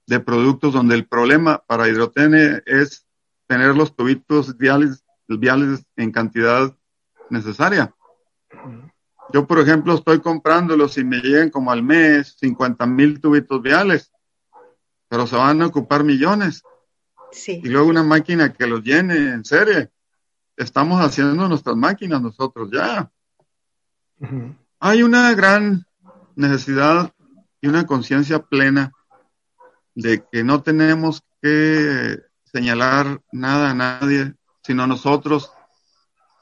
[0.07, 3.05] de productos donde el problema para hidrotene es
[3.47, 6.75] tener los tubitos viales, viales en cantidad
[7.29, 7.93] necesaria.
[9.33, 14.11] Yo, por ejemplo, estoy comprándolos y me llegan como al mes 50 mil tubitos viales,
[15.07, 16.63] pero se van a ocupar millones.
[17.31, 17.59] Sí.
[17.63, 19.91] Y luego una máquina que los llene en serie.
[20.55, 23.11] Estamos haciendo nuestras máquinas nosotros ya.
[24.79, 25.85] Hay una gran
[26.35, 27.11] necesidad
[27.59, 28.91] y una conciencia plena
[29.95, 35.51] de que no tenemos que señalar nada a nadie, sino nosotros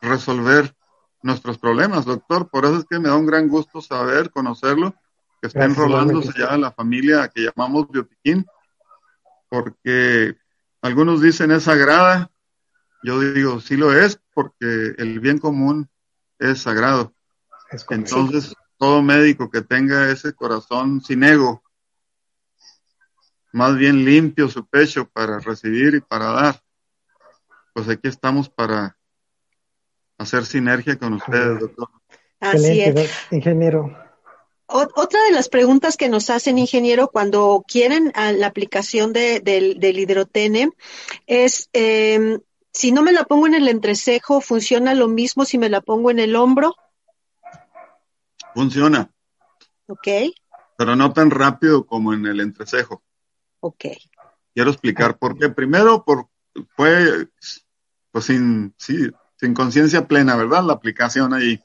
[0.01, 0.76] resolver
[1.22, 2.49] nuestros problemas, doctor.
[2.49, 4.93] Por eso es que me da un gran gusto saber, conocerlo,
[5.41, 8.45] que está enrolándose ya la familia que llamamos Biotiquín,
[9.49, 10.36] porque
[10.82, 12.30] algunos dicen es sagrada,
[13.04, 15.89] yo digo sí lo es, porque el bien común
[16.39, 17.14] es sagrado.
[17.89, 21.62] Entonces, todo médico que tenga ese corazón sin ego,
[23.54, 26.62] más bien limpio su pecho para recibir y para dar.
[27.74, 28.97] Pues aquí estamos para
[30.18, 31.89] hacer sinergia con ustedes, doctor.
[32.39, 33.12] Así es.
[33.32, 33.95] Ingeniero.
[34.68, 40.72] otra de las preguntas que nos hacen, ingeniero, cuando quieren la aplicación del, hidrotene
[41.28, 42.39] es, em,
[42.76, 46.10] Si no me la pongo en el entrecejo, ¿funciona lo mismo si me la pongo
[46.10, 46.76] en el hombro?
[48.56, 49.12] Funciona,
[49.86, 50.08] Ok,
[50.76, 53.04] pero no tan rápido como en el entrecejo.
[53.64, 53.86] Ok.
[54.53, 55.49] Quiero explicar por qué.
[55.49, 56.28] Primero, por,
[56.76, 57.28] fue
[58.11, 60.64] pues sin, sí, sin conciencia plena, ¿verdad?
[60.64, 61.59] La aplicación ahí,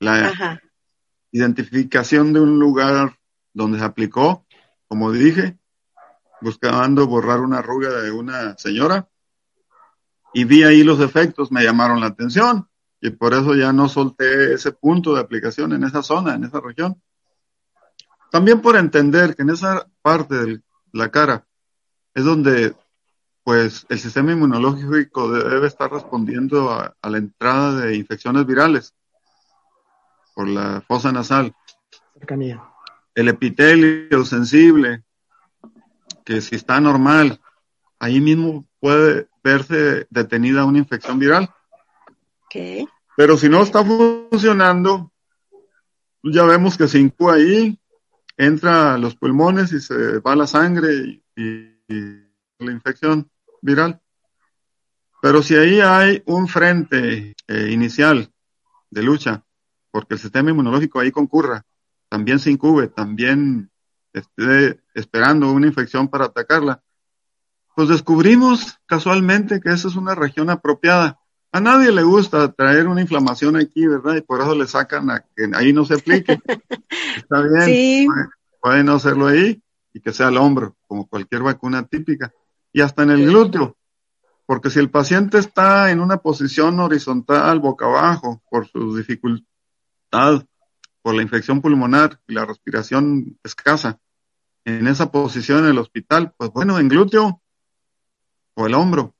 [0.00, 0.60] la Ajá.
[1.30, 3.18] identificación de un lugar
[3.52, 4.46] donde se aplicó,
[4.88, 5.58] como dije,
[6.40, 9.08] buscando borrar una arruga de una señora
[10.32, 12.68] y vi ahí los efectos, me llamaron la atención
[13.00, 16.60] y por eso ya no solté ese punto de aplicación en esa zona, en esa
[16.60, 17.00] región.
[18.30, 20.62] También por entender que en esa parte de
[20.92, 21.46] la cara
[22.14, 22.74] es donde
[23.44, 28.94] pues el sistema inmunológico debe estar respondiendo a, a la entrada de infecciones virales
[30.34, 31.54] por la fosa nasal.
[32.14, 32.62] Cercanía.
[33.14, 35.02] El epitelio sensible,
[36.24, 37.40] que si está normal,
[37.98, 41.50] ahí mismo puede verse detenida una infección viral.
[43.16, 45.12] Pero si no está funcionando,
[46.22, 47.78] ya vemos que se incuba ahí,
[48.36, 51.72] entra a los pulmones y se va la sangre y,
[52.58, 53.30] la infección
[53.60, 54.00] viral.
[55.20, 58.32] Pero si ahí hay un frente eh, inicial
[58.90, 59.44] de lucha,
[59.90, 61.64] porque el sistema inmunológico ahí concurra,
[62.08, 63.70] también se incube, también
[64.12, 66.82] esté esperando una infección para atacarla,
[67.74, 71.21] pues descubrimos casualmente que esa es una región apropiada.
[71.52, 74.16] A nadie le gusta traer una inflamación aquí, ¿verdad?
[74.16, 76.38] Y por eso le sacan a que ahí no se aplique.
[77.16, 78.06] Está bien, Sí.
[78.06, 78.28] puede,
[78.60, 82.32] puede no hacerlo ahí y que sea al hombro, como cualquier vacuna típica.
[82.72, 83.76] Y hasta en el glúteo,
[84.46, 90.46] porque si el paciente está en una posición horizontal, boca abajo, por su dificultad,
[91.02, 93.98] por la infección pulmonar y la respiración escasa,
[94.64, 97.42] en esa posición en el hospital, pues bueno, en glúteo
[98.54, 99.14] o el hombro.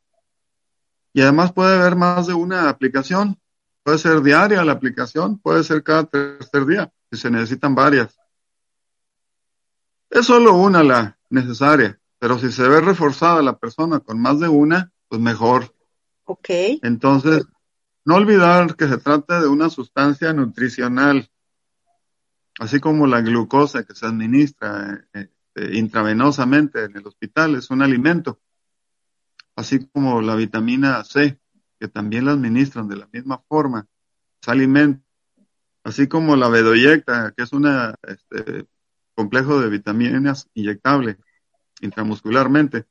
[1.12, 3.38] Y además puede haber más de una aplicación.
[3.82, 8.16] Puede ser diaria la aplicación, puede ser cada tercer día, si se necesitan varias.
[10.08, 14.48] Es solo una la necesaria, pero si se ve reforzada la persona con más de
[14.48, 15.74] una, pues mejor.
[16.24, 16.48] Ok.
[16.82, 17.44] Entonces,
[18.04, 21.30] no olvidar que se trata de una sustancia nutricional,
[22.58, 27.82] así como la glucosa que se administra eh, eh, intravenosamente en el hospital, es un
[27.82, 28.40] alimento,
[29.56, 31.38] así como la vitamina C,
[31.78, 33.86] que también la administran de la misma forma,
[34.40, 35.04] es alimento,
[35.84, 37.66] así como la bedoyecta, que es un
[38.02, 38.66] este,
[39.14, 41.18] complejo de vitaminas inyectable
[41.80, 42.86] intramuscularmente,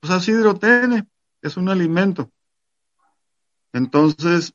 [0.00, 1.08] pues así hidrotene,
[1.42, 2.30] es un alimento.
[3.72, 4.54] Entonces,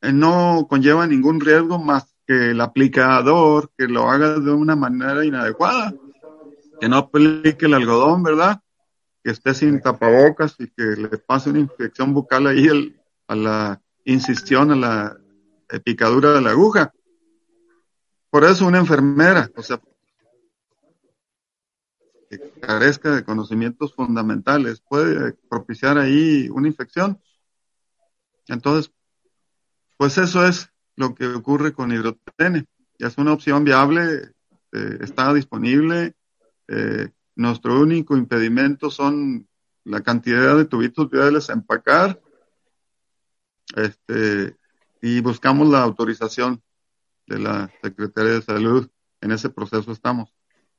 [0.00, 5.24] eh, no conlleva ningún riesgo más que el aplicador que lo haga de una manera
[5.24, 5.94] inadecuada,
[6.80, 8.60] que no aplique el algodón, ¿verdad?
[9.22, 13.82] Que esté sin tapabocas y que le pase una infección bucal ahí el- a la
[14.04, 15.18] incisión, a la
[15.84, 16.92] picadura de la aguja.
[18.30, 19.80] Por eso una enfermera, o sea,
[22.30, 27.20] que carezca de conocimientos fundamentales, puede propiciar ahí una infección.
[28.46, 28.92] Entonces,
[29.96, 32.66] pues eso es lo que ocurre con hidrotene.
[32.98, 34.32] Ya es una opción viable,
[34.72, 36.14] eh, está disponible.
[36.70, 37.08] eh,
[37.38, 39.46] nuestro único impedimento son
[39.84, 42.20] la cantidad de tubitos viales a empacar.
[43.76, 44.56] Este,
[45.00, 46.60] y buscamos la autorización
[47.28, 48.90] de la Secretaría de Salud.
[49.20, 50.34] En ese proceso estamos.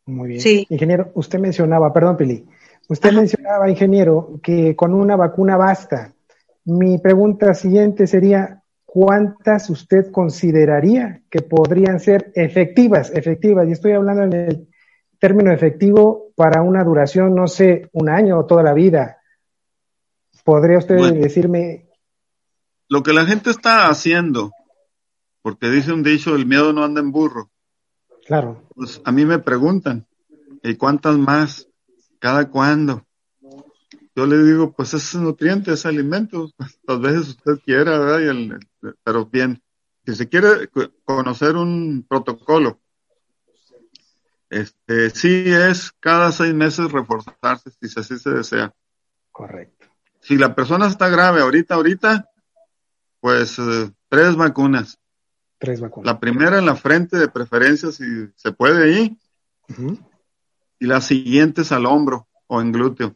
[0.05, 0.41] Muy bien.
[0.41, 0.67] Sí.
[0.69, 2.45] Ingeniero, usted mencionaba, perdón, Pili,
[2.89, 6.13] usted mencionaba, ingeniero, que con una vacuna basta.
[6.65, 13.11] Mi pregunta siguiente sería, ¿cuántas usted consideraría que podrían ser efectivas?
[13.13, 14.67] Efectivas, y estoy hablando en el
[15.19, 19.17] término efectivo para una duración, no sé, un año o toda la vida.
[20.45, 21.19] ¿Podría usted Bueno.
[21.21, 21.89] decirme?
[22.87, 24.53] Lo que la gente está haciendo,
[25.41, 27.51] porque dice un dicho, el miedo no anda en burro.
[28.25, 30.07] Claro, Pues a mí me preguntan,
[30.63, 31.67] ¿y cuántas más?
[32.19, 33.03] ¿Cada cuándo?
[34.15, 36.49] Yo le digo, pues es nutriente, es alimento,
[36.87, 38.19] las veces usted quiera, ¿verdad?
[38.21, 38.59] Y el-
[39.03, 39.61] pero bien,
[40.05, 42.79] si se quiere co- conocer un protocolo,
[44.49, 48.73] este, sí es cada seis meses reforzarse, si así se desea.
[49.31, 49.87] correcto.
[50.21, 52.29] Si la persona está grave ahorita, ahorita,
[53.21, 54.99] pues eh, tres vacunas.
[55.57, 56.05] Tres vacunas.
[56.05, 58.03] La primera en la frente de preferencia, si
[58.35, 59.17] se puede ahí,
[59.69, 59.97] Ujú.
[60.79, 63.15] y las siguientes al hombro o en glúteo.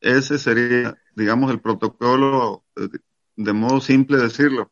[0.00, 2.88] Ese sería, digamos, el protocolo, eh,
[3.36, 4.70] de, modo simple decirlo.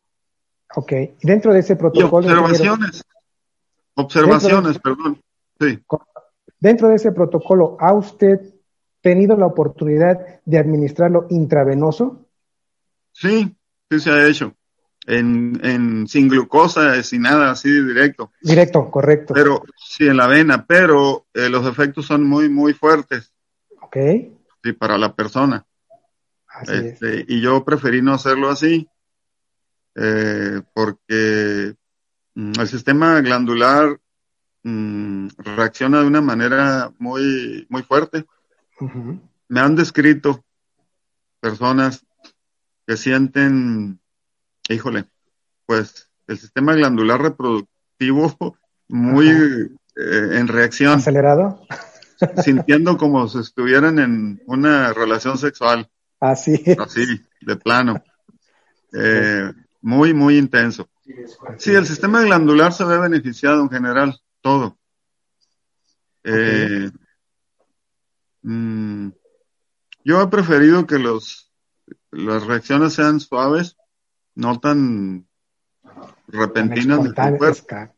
[0.74, 2.28] Ok, dentro de ese protocolo...
[2.28, 3.02] observaciones,
[3.96, 5.20] observaciones, perdón.
[5.58, 5.78] Sí,
[6.58, 8.40] Dentro de ese protocolo, ¿ha usted
[9.00, 12.26] tenido la oportunidad de administrarlo intravenoso?
[13.12, 13.56] Sí,
[13.90, 14.54] sí se ha hecho.
[15.06, 18.32] En, en, sin glucosa, sin nada así directo.
[18.42, 19.34] Directo, correcto.
[19.34, 23.32] Pero sí, en la avena, pero eh, los efectos son muy, muy fuertes.
[23.80, 23.96] Ok.
[24.64, 25.64] Sí, para la persona.
[26.48, 28.88] Así este, Y yo preferí no hacerlo así,
[29.94, 31.74] eh, porque
[32.36, 33.98] el sistema glandular
[34.62, 38.26] mm, reacciona de una manera muy, muy fuerte.
[39.48, 40.44] Me han descrito
[41.40, 42.04] personas
[42.86, 44.00] que sienten,
[44.68, 45.06] híjole,
[45.64, 48.56] pues el sistema glandular reproductivo
[48.88, 51.66] muy eh, en reacción, ¿Acelerado?
[52.44, 55.88] sintiendo como si estuvieran en una relación sexual,
[56.20, 56.62] Así.
[56.78, 57.06] así,
[57.40, 58.02] de plano.
[58.98, 60.88] Eh, muy, muy intenso.
[61.58, 64.76] Sí, el sistema glandular se ve beneficiado en general, todo.
[66.24, 66.90] Eh,
[68.42, 69.08] mm,
[70.04, 71.52] yo he preferido que los
[72.10, 73.76] las reacciones sean suaves,
[74.34, 75.28] no tan
[76.28, 77.66] repentinas de tu Espontáneas, cuerpo.
[77.66, 77.94] ca-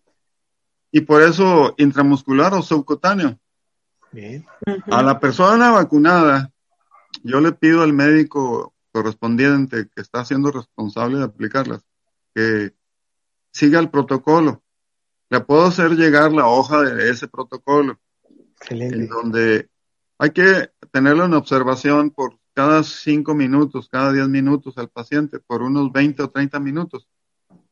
[0.90, 3.38] Y por eso intramuscular o subcutáneo.
[4.12, 4.44] Bien.
[4.90, 6.50] A la persona vacunada,
[7.22, 11.82] yo le pido al médico correspondiente que está siendo responsable de aplicarlas,
[12.34, 12.74] que
[13.58, 14.62] siga el protocolo.
[15.30, 17.98] Le puedo hacer llegar la hoja de ese protocolo,
[18.60, 18.96] Excelente.
[18.96, 19.68] en donde
[20.16, 25.62] hay que tenerlo en observación por cada cinco minutos, cada diez minutos al paciente, por
[25.62, 27.08] unos 20 o 30 minutos,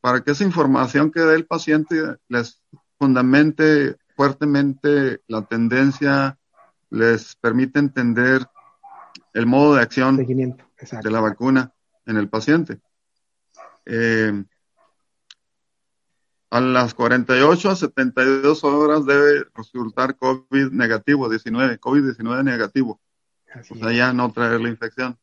[0.00, 2.60] para que esa información que dé el paciente les
[2.98, 6.38] fundamente fuertemente la tendencia,
[6.90, 8.46] les permite entender
[9.34, 11.72] el modo de acción de la vacuna
[12.06, 12.80] en el paciente.
[13.84, 14.44] Eh,
[16.50, 23.00] a las 48 a 72 horas debe resultar COVID negativo, 19, COVID-19 negativo.
[23.52, 25.18] Así O sea, ya no traer la infección.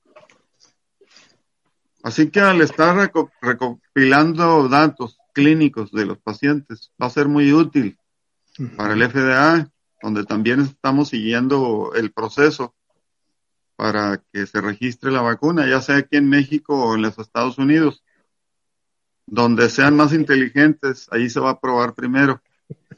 [2.03, 7.53] Así que al estar reco- recopilando datos clínicos de los pacientes va a ser muy
[7.53, 7.97] útil
[8.75, 9.69] para el FDA,
[10.01, 12.75] donde también estamos siguiendo el proceso
[13.75, 17.57] para que se registre la vacuna, ya sea aquí en México o en los Estados
[17.57, 18.02] Unidos.
[19.25, 22.41] Donde sean más inteligentes, ahí se va a probar primero.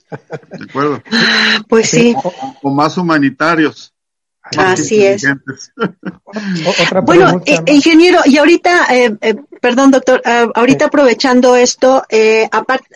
[0.09, 1.01] ¿De acuerdo?
[1.67, 2.13] Pues sí.
[2.23, 3.93] O, o más humanitarios.
[4.55, 5.25] más Así es.
[7.03, 12.47] Bueno, eh, ingeniero, y ahorita, eh, eh, perdón, doctor, ah, ahorita aprovechando esto, eh,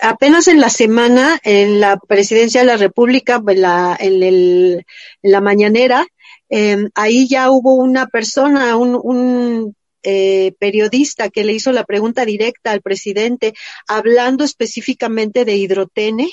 [0.01, 4.85] apenas en la semana, en la presidencia de la República, en la, en el,
[5.23, 6.05] en la mañanera,
[6.49, 12.25] eh, ahí ya hubo una persona, un, un eh, periodista que le hizo la pregunta
[12.25, 13.53] directa al presidente,
[13.87, 16.29] hablando específicamente de hidrotene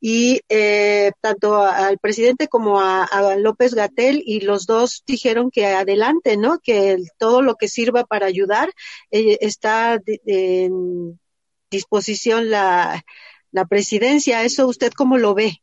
[0.00, 5.66] y eh, tanto al presidente como a, a López Gatel y los dos dijeron que
[5.66, 6.58] adelante, ¿no?
[6.62, 8.70] Que el- todo lo que sirva para ayudar
[9.10, 11.18] eh, está de- en
[11.70, 13.04] disposición la,
[13.50, 14.44] la presidencia.
[14.44, 15.60] ¿Eso usted cómo lo ve?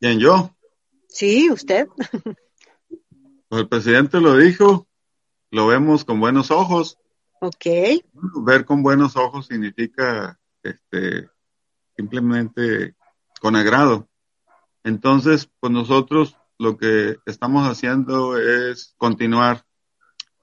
[0.00, 0.54] ¿Quién yo?
[1.08, 1.86] Sí, usted.
[3.54, 4.88] Pues el presidente lo dijo,
[5.52, 6.98] lo vemos con buenos ojos.
[7.40, 7.66] Ok.
[8.42, 11.30] Ver con buenos ojos significa este,
[11.96, 12.96] simplemente
[13.40, 14.08] con agrado.
[14.82, 19.64] Entonces, pues nosotros lo que estamos haciendo es continuar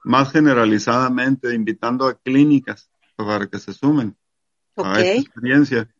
[0.05, 4.15] más generalizadamente invitando a clínicas para que se sumen
[4.77, 5.93] a esta experiencia.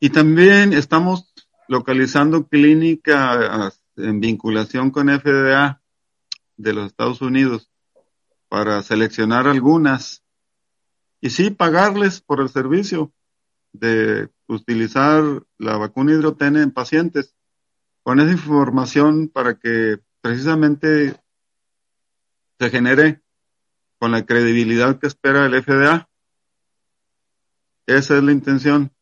[0.00, 1.32] Y también estamos
[1.66, 5.80] localizando clínicas en vinculación con FDA
[6.56, 7.70] de los Estados Unidos
[8.48, 10.22] para seleccionar algunas
[11.20, 13.12] y sí pagarles por el servicio
[13.72, 15.22] de utilizar
[15.58, 17.34] la vacuna hidrotene en pacientes
[18.02, 21.16] con esa información para que precisamente
[22.58, 23.22] se genere
[23.98, 26.08] con la credibilidad que espera el FDA.
[27.86, 28.92] Esa es la intención.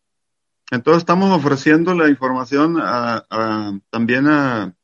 [0.71, 3.27] Entonces estamos ofreciendo la información a-
[3.91, 4.75] también a,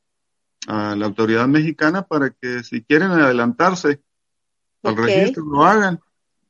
[0.67, 4.01] a la autoridad mexicana para que si quieren adelantarse
[4.83, 6.01] al registro lo hagan,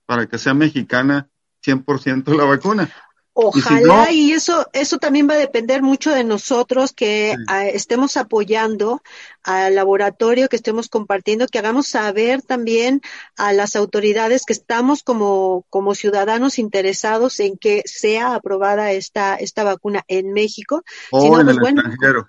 [0.06, 1.28] para que sea mexicana
[1.62, 2.84] 100% la vacuna.
[2.84, 7.34] Y si Ojalá no- y eso eso también va a depender mucho de nosotros que
[7.48, 9.02] ah, estemos apoyando
[9.42, 13.02] al laboratorio, que estemos compartiendo, que hagamos saber también
[13.36, 19.64] a las autoridades que estamos como como ciudadanos interesados en que sea aprobada esta esta
[19.64, 20.82] vacuna en México.
[21.10, 22.26] O Si no, en pues el bueno, extranjero.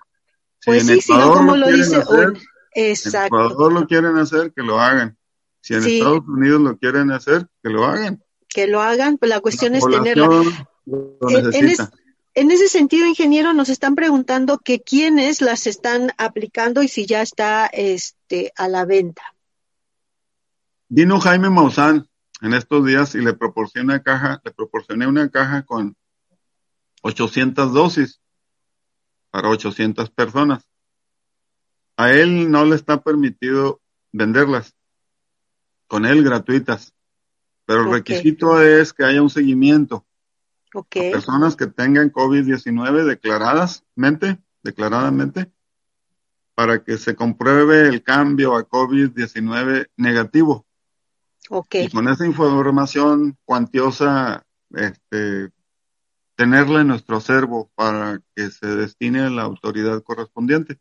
[0.60, 3.26] Si pues en sí, si no Ecuador como lo dice hacer, un- en exacto.
[3.46, 5.16] Ecuador lo quieren hacer, que lo hagan.
[5.60, 5.98] Si en Sí.
[5.98, 8.22] Estados Unidos lo quieren hacer, que lo hagan.
[8.48, 10.26] que lo hagan, pues la cuestión La es tenerla.
[10.86, 11.88] En, en es-
[12.34, 17.20] en ese sentido, ingeniero, nos están preguntando que quiénes las están aplicando y si ya
[17.20, 19.22] está este a la venta.
[20.88, 22.08] Vino Jaime Maussan
[22.40, 25.96] en estos días y le proporcioné una caja, le proporcioné una caja con
[27.02, 28.20] 800 dosis
[29.30, 30.68] para 800 personas.
[31.96, 33.80] A él no le está permitido
[34.12, 34.74] venderlas,
[35.86, 36.94] con él gratuitas,
[37.66, 40.06] pero el requisito es que haya un seguimiento.
[40.74, 40.96] Ok.
[41.12, 45.50] Personas que tengan COVID-19 declaradamente, declaradamente,
[46.54, 50.66] para que se compruebe el cambio a COVID-19 negativo.
[51.50, 51.74] Ok.
[51.74, 55.50] Y con esa información cuantiosa, este,
[56.38, 60.78] tenerla en nuestro acervo para que se destine a la autoridad correspondiente.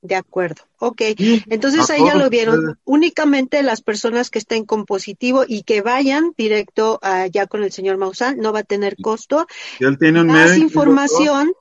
[0.00, 0.62] De acuerdo.
[0.78, 1.02] Ok.
[1.48, 2.58] Entonces ahí ya lo vieron.
[2.58, 2.76] ustedes.
[2.84, 7.98] Únicamente las personas que estén con positivo y que vayan directo allá con el señor
[7.98, 9.46] Maussan no va a tener costo.
[9.78, 11.52] Si él tiene un Más médico, información,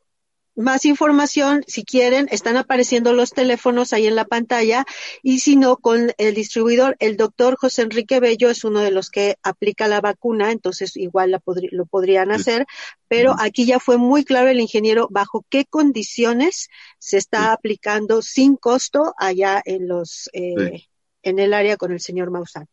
[0.61, 4.85] más información, si quieren, están apareciendo los teléfonos ahí en la pantalla
[5.23, 9.09] y si no, con el distribuidor, el doctor José Enrique Bello es uno de los
[9.09, 12.65] que aplica la vacuna, entonces igual la podri- lo podrían hacer,
[13.07, 18.55] pero aquí ya fue muy claro el ingeniero bajo qué condiciones se está aplicando sin
[18.55, 20.87] costo allá en los, eh, Sí.
[21.23, 22.67] en el área con el señor Maussan.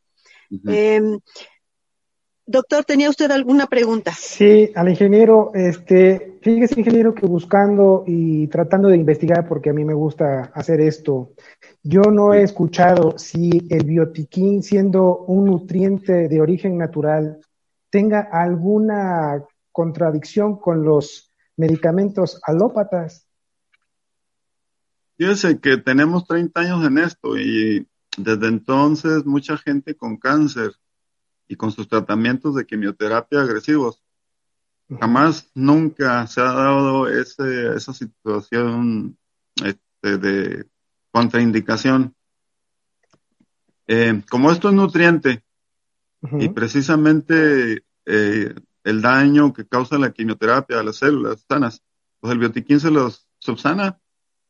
[2.49, 4.13] Doctor, ¿tenía usted alguna pregunta?
[4.13, 9.85] Sí, al ingeniero, este, fíjese ingeniero que buscando y tratando de investigar, porque a mí
[9.85, 11.35] me gusta hacer esto,
[11.83, 17.39] yo no he escuchado si el biotiquín, siendo un nutriente de origen natural,
[17.91, 23.27] tenga alguna contradicción con los medicamentos alópatas.
[25.19, 27.87] Fíjese que tenemos 30 años en esto y
[28.17, 30.73] desde entonces mucha gente con cáncer
[31.49, 34.03] y con sus tratamientos de quimioterapia agresivos,
[35.01, 39.19] jamás nunca se ha dado ese, esa situación
[39.65, 40.67] este, de
[41.11, 42.15] contraindicación.
[43.87, 45.43] Eh, como esto es nutriente
[46.39, 51.83] y precisamente eh, el daño que causa la quimioterapia a las células sanas,
[52.21, 53.99] pues el biotiquín se los subsana.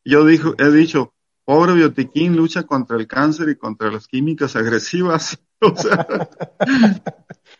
[0.05, 1.15] Yo dijo, he dicho,
[1.49, 5.39] pobre biotiquín lucha contra el cáncer y contra las químicas agresivas.
[5.61, 6.07] O sea,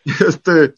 [0.05, 0.73] este,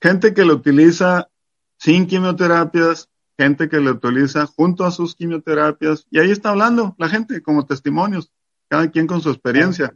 [0.00, 1.28] gente que lo utiliza
[1.76, 7.10] sin quimioterapias, gente que lo utiliza junto a sus quimioterapias, y ahí está hablando la
[7.10, 8.32] gente como testimonios,
[8.68, 9.92] cada quien con su experiencia.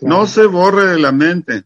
[0.00, 1.64] No se borre de la mente.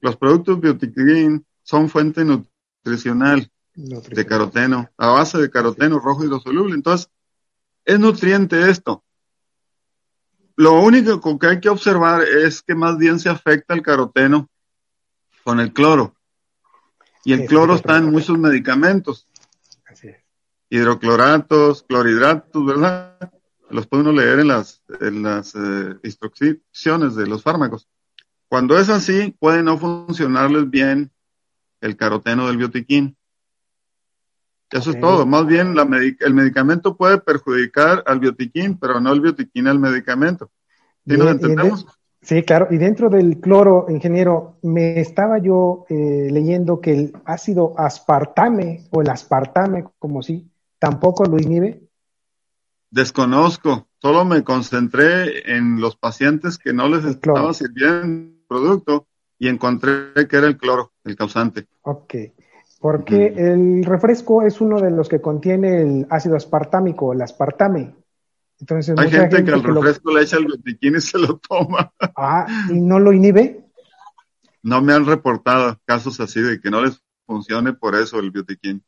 [0.00, 6.76] Los productos biotiquín son fuente nutricional de caroteno, a base de caroteno rojo hidrosoluble.
[6.76, 7.10] Entonces,
[7.84, 9.02] es nutriente esto.
[10.56, 14.48] Lo único que hay que observar es que más bien se afecta el caroteno
[15.44, 16.14] con el cloro.
[17.24, 19.28] Y el cloro es está en muchos medicamentos.
[20.68, 23.18] Hidrocloratos, clorhidratos, ¿verdad?
[23.70, 27.88] Los puede uno leer en las, en las eh, instrucciones de los fármacos.
[28.48, 31.10] Cuando es así, puede no funcionarles bien
[31.80, 33.16] el caroteno del biotiquín.
[34.72, 35.26] Eso es todo.
[35.26, 40.50] Más bien, la el medicamento puede perjudicar al biotiquín, pero no el biotiquín al medicamento.
[41.06, 41.86] ¿Sí Y- nos entendemos?
[42.22, 42.68] sí, claro.
[42.70, 49.02] Y dentro del cloro, ingeniero, me estaba yo eh, leyendo que el ácido aspartame o
[49.02, 51.82] el aspartame, como si, tampoco lo inhibe.
[52.90, 53.88] Desconozco.
[54.00, 59.06] Solo me concentré en los pacientes que no les estaba sirviendo el producto
[59.38, 61.66] y encontré que era el cloro, el causante.
[61.82, 62.14] Ok.
[62.82, 67.94] Porque el refresco es uno de los que contiene el ácido aspartámico, el aspartame.
[68.60, 71.92] Entonces, Hay gente, que al lo- refresco le echa el biotiquín y se lo toma.
[72.16, 73.64] Ah, y no lo inhibe.
[74.64, 78.82] No me han reportado casos así de que no les funcione por eso el biotiquín.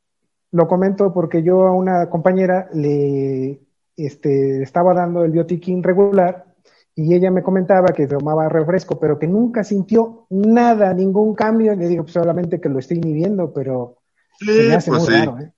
[0.50, 3.60] Lo comento porque yo a una compañera le
[3.96, 6.46] este, estaba dando el biotiquín regular
[6.96, 11.74] y ella me comentaba que tomaba refresco, pero que nunca sintió nada, ningún cambio.
[11.74, 13.98] Le digo, pues solamente que lo estoy inhibiendo, pero
[14.38, 15.18] Sí, se me hace pues muy sí.
[15.18, 15.40] raro.
[15.40, 15.52] ¿eh?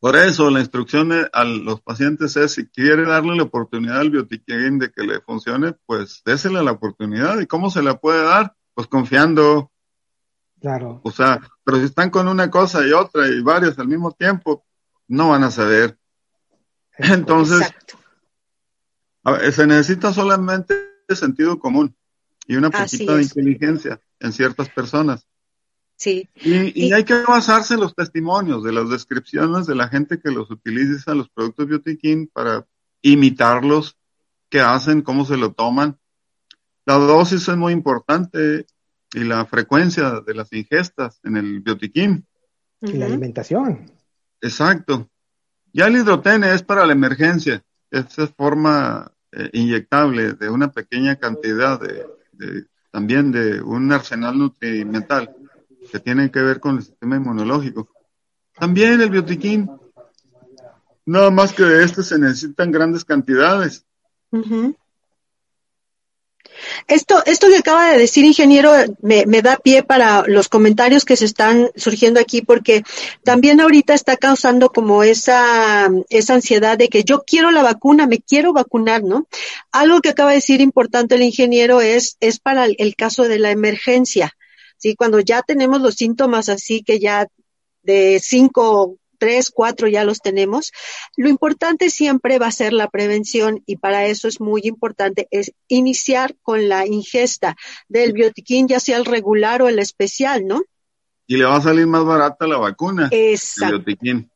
[0.00, 4.10] Por eso la instrucción eh, a los pacientes es, si quiere darle la oportunidad al
[4.10, 7.40] biotiquín de que le funcione, pues désele la oportunidad.
[7.40, 8.54] ¿Y cómo se la puede dar?
[8.74, 9.72] Pues confiando.
[10.60, 11.00] Claro.
[11.04, 14.64] O sea, pero si están con una cosa y otra y varias al mismo tiempo,
[15.08, 15.98] no van a saber.
[16.96, 17.72] Entonces,
[19.32, 20.74] ver, se necesita solamente
[21.08, 21.94] sentido común
[22.46, 23.28] y una poquita de es.
[23.36, 25.26] inteligencia en ciertas personas.
[25.96, 26.28] Sí.
[26.36, 30.30] Y, y hay que basarse en los testimonios de las descripciones de la gente que
[30.30, 32.66] los utiliza los productos biotiquín para
[33.02, 33.96] imitarlos,
[34.48, 35.98] qué hacen, cómo se lo toman.
[36.86, 38.66] La dosis es muy importante
[39.12, 42.26] y la frecuencia de las ingestas en el biotiquín.
[42.80, 43.90] Y la alimentación.
[44.40, 45.10] Exacto.
[45.72, 47.62] Ya el hidrotene es para la emergencia.
[47.90, 54.38] Es de forma eh, inyectable de una pequeña cantidad de, de también de un arsenal
[54.38, 55.34] nutrimental
[55.90, 57.88] que tienen que ver con el sistema inmunológico.
[58.54, 59.70] También el biotiquín.
[61.06, 63.86] Nada más que de este se necesitan grandes cantidades.
[66.86, 71.16] Esto, esto que acaba de decir, ingeniero, me, me, da pie para los comentarios que
[71.16, 72.82] se están surgiendo aquí, porque
[73.24, 78.18] también ahorita está causando como esa, esa ansiedad de que yo quiero la vacuna, me
[78.18, 79.26] quiero vacunar, ¿no?
[79.72, 83.50] Algo que acaba de decir importante el ingeniero es, es para el, caso de la
[83.50, 84.32] emergencia.
[84.76, 84.94] ¿sí?
[84.96, 87.26] Cuando ya tenemos los síntomas así que ya
[87.82, 90.72] de cinco tres, cuatro ya los tenemos.
[91.16, 95.52] Lo importante siempre va a ser la prevención y para eso es muy importante es
[95.68, 97.56] iniciar con la ingesta
[97.88, 100.62] del biotiquín, ya sea el regular o el especial, ¿no?
[101.26, 103.08] Y le va a salir más barata la vacuna.
[103.10, 103.76] Exacto.
[103.76, 104.30] El biotiquín.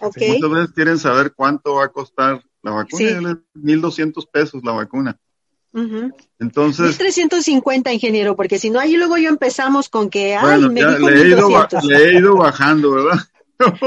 [0.00, 0.32] Okay.
[0.32, 3.40] Muchas veces quieren saber cuánto va a costar la vacuna.
[3.54, 3.60] Sí.
[3.60, 5.16] 1.200 pesos la vacuna.
[5.72, 6.14] Uh -huh.
[6.38, 6.86] Entonces.
[6.98, 10.96] 1350, ingeniero, porque si no, ahí luego yo empezamos con que, ay, bueno, me ya
[10.96, 11.84] dijo le, he ido, 1200.
[11.84, 13.18] le he ido bajando, ¿verdad?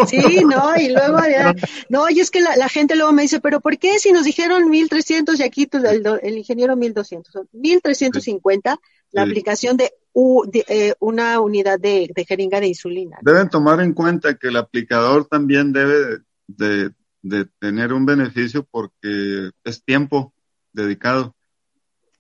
[0.08, 1.54] Sí, no, y luego ya,
[1.90, 4.24] no, y es que la, la, gente luego me dice, pero ¿por qué si nos
[4.26, 7.32] dijeron 1300 y aquí tú, el, el, ingeniero 1200?
[7.32, 8.80] Son 1350
[9.12, 9.30] la Sí.
[9.30, 13.18] aplicación de, u- de, eh, una unidad de, de jeringa de insulina.
[13.22, 19.52] Deben tomar en cuenta que el aplicador también debe de, de tener un beneficio porque
[19.64, 20.34] es tiempo
[20.74, 21.36] dedicado.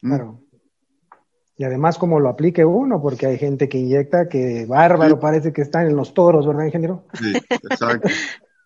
[0.02, 0.16] ¿Mm?
[0.16, 0.42] Claro.
[1.58, 5.22] Y además como lo aplique uno, porque hay gente que inyecta que bárbaro, Sí.
[5.22, 7.06] parece que están en los toros, ¿verdad, ingeniero?
[7.14, 7.34] Sí,
[7.70, 8.08] exacto.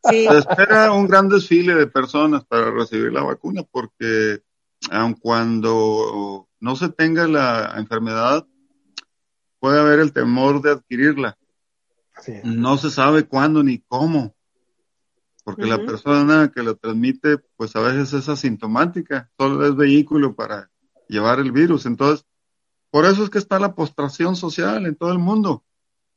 [0.09, 4.39] Sí, Se espera un gran desfile de personas para recibir la vacuna porque
[4.91, 8.47] aun cuando no se tenga la enfermedad,
[9.59, 11.37] puede haber el temor de adquirirla.
[12.15, 12.45] Así es.
[12.45, 14.33] No se sabe cuándo ni cómo,
[15.43, 20.69] porque la persona que lo transmite, pues a veces es asintomática, solo es vehículo para
[21.09, 21.85] llevar el virus.
[21.85, 22.25] Entonces,
[22.91, 25.63] por eso es que está la postración social en todo el mundo.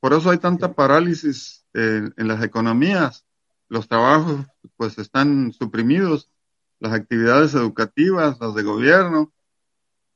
[0.00, 3.24] Por eso hay tanta parálisis en, en las economías.
[3.68, 4.40] Los trabajos,
[4.76, 6.28] pues, están suprimidos.
[6.80, 9.32] Las actividades educativas, las de gobierno.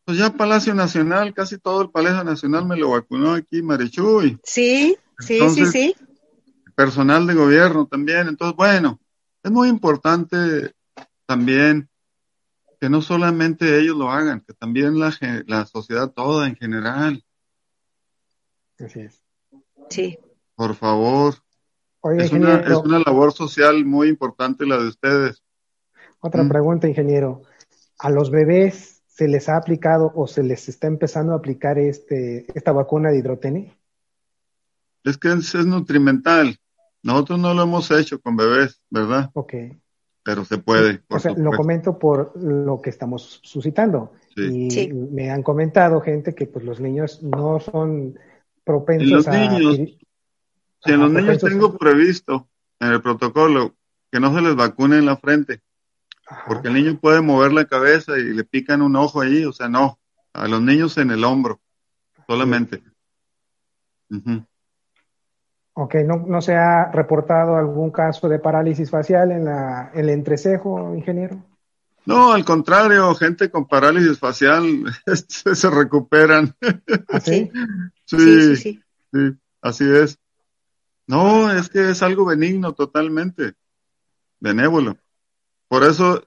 [0.04, 4.96] Pues ya Palacio Nacional, casi todo el Palacio Nacional me lo vacunó aquí, Marichuy sí,
[5.18, 6.06] sí, Entonces- sí, sí.
[6.74, 8.28] personal de gobierno también.
[8.28, 9.00] Entonces, bueno,
[9.42, 10.74] es muy importante
[11.26, 11.88] también
[12.80, 15.14] que no solamente ellos lo hagan, que también la,
[15.46, 17.24] la sociedad toda en general,
[18.78, 19.22] Así es.
[19.88, 20.18] Sí.
[20.54, 21.34] por favor.
[22.00, 25.42] Oye, Es una, ingeniero, es una labor social muy importante la de ustedes.
[26.20, 26.48] otra Mm.
[26.48, 27.42] pregunta, ingeniero.
[27.98, 32.46] ¿A los bebés se les ha aplicado o se les está empezando a aplicar este,
[32.54, 33.78] esta vacuna de hidrotene?
[35.04, 36.58] Es que es, es nutrimental.
[37.02, 39.30] Nosotros no lo hemos hecho con bebés, ¿verdad?
[39.34, 39.54] Ok.
[40.26, 41.02] Pero se puede.
[41.08, 44.12] O sea, lo comento por lo que estamos suscitando.
[44.34, 44.42] Sí.
[44.66, 44.92] Y Sí.
[44.92, 48.18] me han comentado gente que pues los niños no son
[48.64, 49.30] propensos los a...
[49.38, 49.76] niños,
[50.84, 52.48] Si a Ajá, los niños tengo previsto
[52.80, 53.76] en el protocolo
[54.10, 55.62] que no se les vacune en la frente,
[56.26, 56.42] Ajá.
[56.48, 59.68] porque el niño puede mover la cabeza y le pican un ojo ahí, o sea,
[59.68, 60.00] no,
[60.32, 61.60] a los niños en el hombro,
[62.26, 62.82] solamente.
[64.10, 64.44] Ujú.
[65.78, 70.94] Ok, ¿no, ¿no se ha reportado algún caso de parálisis facial en la, el entrecejo,
[70.94, 71.44] ingeniero?
[72.06, 74.64] No, al contrario, gente con parálisis facial
[75.06, 76.54] este, se recuperan.
[77.08, 77.50] ¿Así?
[78.06, 78.82] Sí, sí, sí.
[79.12, 80.18] sí, así es.
[81.06, 83.52] No, es que es algo benigno totalmente,
[84.40, 84.96] benévolo.
[85.68, 86.24] Por eso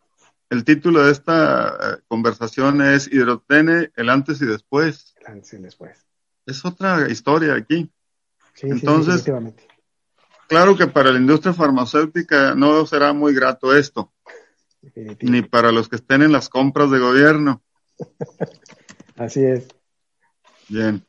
[0.51, 5.15] el título de esta eh, conversación es Hidrotene, el antes y después.
[5.25, 6.05] Antes y después.
[6.45, 7.91] Es otra historia aquí.
[8.59, 9.23] Sí, sí, Entonces-.
[10.47, 14.11] Claro que para la industria farmacéutica no será muy grato esto,
[15.21, 17.61] ni para los que estén en las compras de gobierno.
[19.15, 19.67] Así es.
[20.67, 21.05] Bien.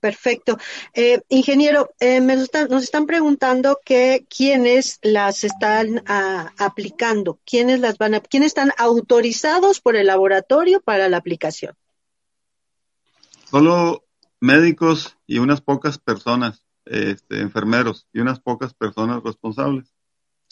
[0.00, 0.58] Perfecto.
[0.92, 7.96] Eh, ingeniero, eh, me nos están preguntando que quiénes las están ah, aplicando, quiénes las
[7.96, 11.74] van a, quiénes están autorizados por el laboratorio para la aplicación.
[13.48, 14.04] Solo
[14.42, 19.94] médicos y unas pocas personas, este, enfermeros y unas pocas personas responsables.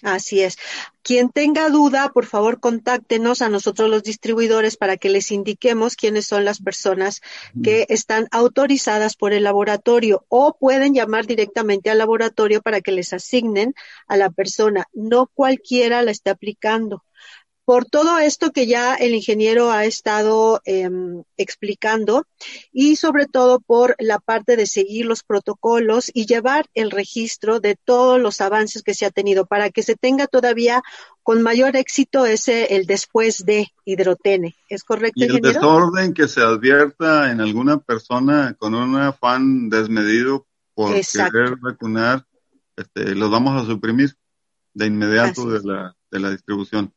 [0.02, 0.56] Así es.
[1.02, 6.26] Quien tenga duda, por favor, contáctenos a nosotros los distribuidores para que les indiquemos quiénes
[6.26, 7.20] son las personas
[7.62, 13.12] que están autorizadas por el laboratorio o pueden llamar directamente al laboratorio para que les
[13.12, 13.74] asignen
[14.06, 14.86] a la persona.
[14.94, 17.04] No cualquiera la está aplicando
[17.70, 22.26] por todo esto que ya el ingeniero ha estado em, explicando
[22.72, 27.76] y sobre todo por la parte de seguir los protocolos y llevar el registro de
[27.76, 30.82] todos los avances que se ha tenido para que se tenga todavía
[31.22, 34.56] con mayor éxito ese el después de hidrotene.
[34.68, 35.60] ¿Es correcto, y el ingeniero?
[35.60, 40.44] desorden que se advierta en alguna persona con un afán desmedido
[40.74, 41.34] por Exacto.
[41.34, 42.26] querer vacunar,
[42.76, 44.16] este, los vamos a suprimir
[44.74, 46.92] de inmediato de la, de la distribución.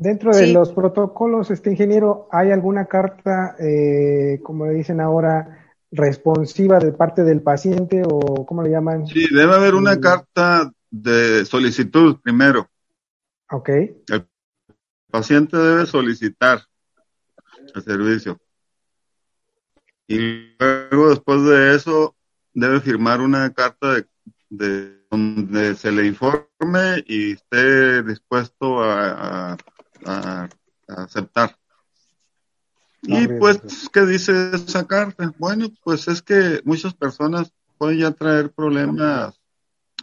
[0.00, 0.52] Dentro de Sí.
[0.52, 7.24] los protocolos, este ingeniero, ¿hay alguna carta, eh, como le dicen ahora, responsiva de parte
[7.24, 9.08] del paciente o cómo le llaman?
[9.08, 10.00] Sí, debe haber una Mm.
[10.00, 12.68] carta de solicitud primero.
[13.50, 14.28] Ok, El
[15.10, 16.60] paciente debe solicitar
[17.74, 18.38] el servicio.
[20.06, 22.14] Y luego, después de eso,
[22.54, 24.06] debe firmar una carta de,
[24.48, 29.56] de donde se le informe y esté dispuesto a, a-
[30.04, 30.48] a-
[30.88, 31.56] a aceptar.
[33.02, 33.60] Y pues,
[33.92, 35.32] ¿qué dice esa carta?
[35.38, 39.40] Bueno, pues es que muchas personas pueden ya traer problemas,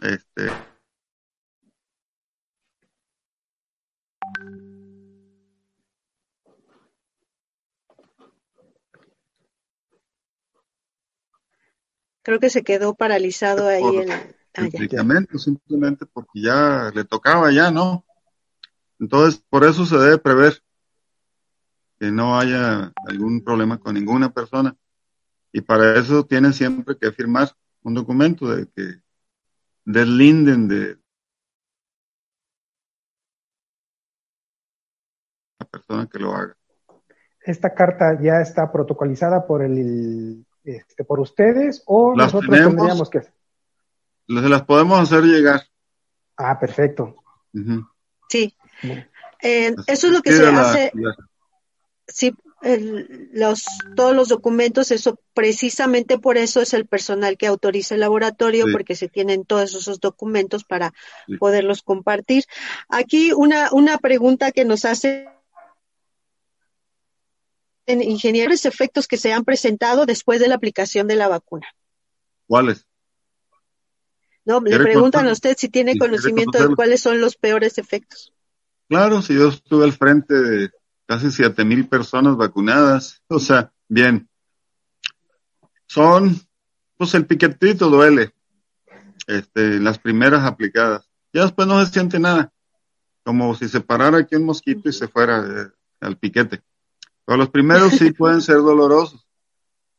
[0.02, 0.50] este,
[12.22, 14.10] Creo que se quedó paralizado ahí por en...
[14.10, 14.22] ah,
[14.54, 14.78] el ya.
[14.80, 18.04] medicamento, simplemente porque ya le tocaba ya, ¿no?
[18.98, 20.60] Entonces, por eso se debe prever
[21.98, 24.74] que no haya algún problema con ninguna persona.
[25.52, 27.50] Y para eso tienen siempre que firmar
[27.82, 29.00] un documento de que
[29.84, 30.98] deslinden de
[35.58, 36.56] la persona que lo haga.
[37.46, 42.74] ¿esta carta ya está protocolizada por el, este, por ustedes o Las nosotros tenemos.
[42.74, 43.34] tendríamos que hacer?
[44.26, 45.60] Se las podemos hacer llegar.
[46.36, 47.14] Ah, perfecto.
[47.54, 47.86] Ujú.
[48.28, 48.52] Sí.
[49.42, 50.92] Eh, eso es lo que se hace,
[52.08, 53.64] sí, el- los,
[53.94, 58.72] todos los documentos, eso precisamente por eso es el personal que autoriza el laboratorio, Sí.
[58.72, 60.92] porque se tienen todos esos documentos para
[61.26, 61.36] Sí.
[61.36, 62.44] poderlos compartir.
[62.88, 65.28] Aquí una, una pregunta que nos hace
[67.86, 71.66] en ingenieros efectos que se han presentado después de la aplicación de la vacuna.
[72.48, 72.84] ¿Cuáles?
[74.44, 78.32] No, le ¿Quiere preguntan a usted si tiene conocimiento de cuáles son los peores efectos.
[78.88, 80.70] Claro, si yo estuve al frente de
[81.06, 84.28] casi siete mil personas vacunadas, o sea, bien.
[85.86, 86.36] Son,
[86.96, 88.32] pues el piquetito duele,
[89.26, 91.08] este, las primeras aplicadas.
[91.32, 92.52] Ya después no se siente nada,
[93.24, 95.70] como si se parara aquí un mosquito y se fuera eh,
[96.00, 96.62] al piquete.
[97.24, 99.26] Pero los primeros sí pueden ser dolorosos.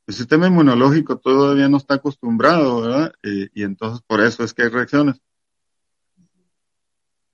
[0.07, 3.13] El sistema inmunológico todavía no está acostumbrado, ¿verdad?
[3.21, 5.21] Y, y entonces por eso es que hay reacciones.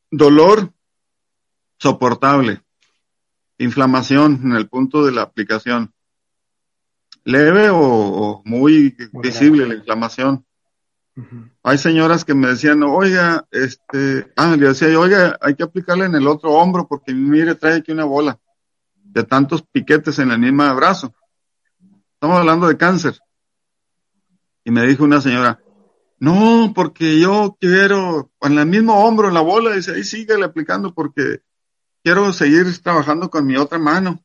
[0.10, 0.74] Dolor
[1.84, 2.61] soportable.
[3.57, 5.93] Inflamación en el punto de la aplicación.
[7.25, 10.45] Leve o, o muy visible la inflamación.
[11.61, 16.05] Hay señoras que me decían, oiga, este, ah, le decía yo, oiga, hay que aplicarle
[16.05, 18.39] en el otro hombro porque mire, trae aquí una bola
[18.95, 21.13] de tantos piquetes en el mismo brazo.
[22.13, 23.19] Estamos hablando de cáncer.
[24.63, 25.59] Y me dijo una señora,
[26.19, 30.93] no, porque yo quiero, en el mismo hombro, en la bola, dice, ahí síguele aplicando
[30.93, 31.41] porque
[32.04, 34.24] quiero seguir trabajando con mi otra mano.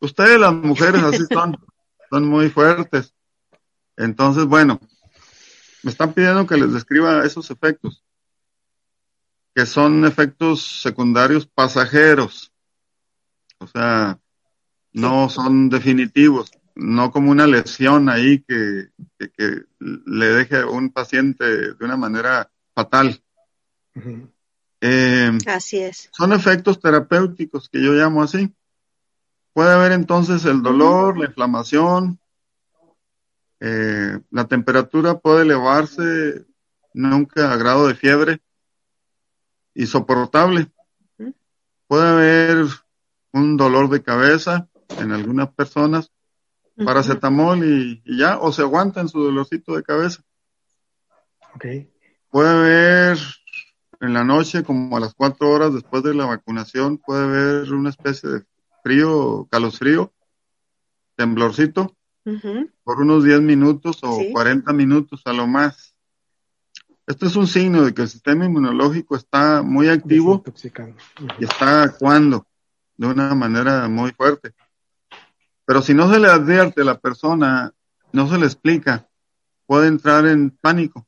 [0.00, 1.56] Ustedes las mujeres así son,
[2.10, 3.14] son muy fuertes.
[3.96, 4.80] Entonces, bueno,
[5.82, 8.04] me están pidiendo que les describa esos efectos,
[9.54, 12.52] que son efectos secundarios pasajeros,
[13.58, 14.18] o sea,
[14.92, 20.90] no son definitivos, no como una lesión ahí que, que, que le deje a un
[20.90, 23.22] paciente de una manera fatal.
[24.86, 26.10] Eh, Así es.
[26.12, 28.54] son efectos terapéuticos que yo llamo así.
[29.54, 32.20] Puede haber entonces el dolor, la inflamación,
[33.60, 36.44] eh, la temperatura puede elevarse
[36.92, 38.42] nunca a grado de fiebre
[39.72, 40.70] y soportable.
[41.86, 42.66] Puede haber
[43.32, 44.68] un dolor de cabeza
[44.98, 46.12] en algunas personas,
[46.76, 50.22] paracetamol y, y ya, o se aguantan su dolorcito de cabeza.
[52.28, 53.18] Puede haber
[54.06, 57.90] en la noche, como a las cuatro horas después de la vacunación, puede haber una
[57.90, 58.44] especie de
[58.82, 60.12] frío, calosfrío,
[61.16, 61.96] temblorcito,
[62.82, 64.32] por unos 10 minutos o Sí.
[64.32, 65.94] 40 minutos a lo más.
[67.06, 70.42] Esto es un signo de que el sistema inmunológico está muy activo
[71.38, 72.46] y está actuando
[72.96, 74.54] de una manera muy fuerte.
[75.66, 77.72] Pero si no se le advierte a la persona,
[78.12, 79.06] no se le explica,
[79.66, 81.06] puede entrar en pánico,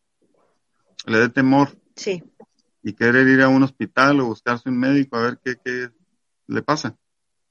[1.06, 2.22] le dé temor Sí.
[2.86, 5.90] Y querer ir a un hospital o buscarse un médico a ver qué, qué,
[6.46, 6.96] le pasa.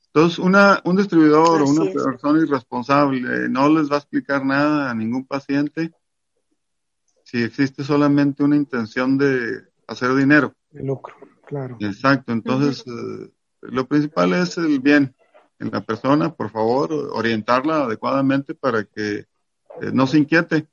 [0.05, 1.93] Entonces, una, un distribuidor o una es.
[1.93, 5.91] persona irresponsable no les va a explicar nada a ningún paciente
[7.25, 10.55] si existe solamente una intención de hacer dinero.
[10.71, 11.13] De lucro,
[11.45, 11.75] claro.
[11.81, 13.29] Exacto, entonces eh,
[13.59, 15.17] lo principal es el bien
[15.59, 19.25] en la persona, por favor, orientarla adecuadamente para que eh,
[19.91, 20.69] no se inquiete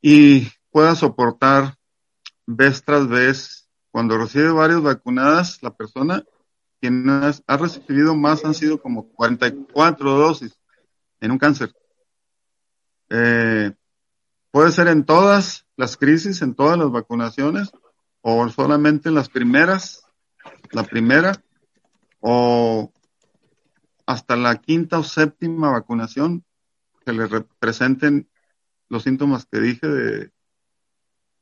[0.00, 1.76] y pueda soportar
[2.46, 3.68] vez tras vez.
[3.90, 6.24] Cuando recibe varias vacunadas, la persona
[6.80, 10.58] quien has- ha recibido más han sido como 44 dosis
[11.20, 11.74] en un cáncer.
[13.08, 13.72] Eh,
[14.50, 17.70] puede ser en todas las crisis, en todas las vacunaciones,
[18.20, 20.04] o solamente en las primeras,
[20.72, 21.42] la primera,
[22.20, 22.92] o
[24.04, 26.44] hasta la quinta o séptima vacunación
[27.04, 28.28] que le representen
[28.88, 30.30] los síntomas que dije de,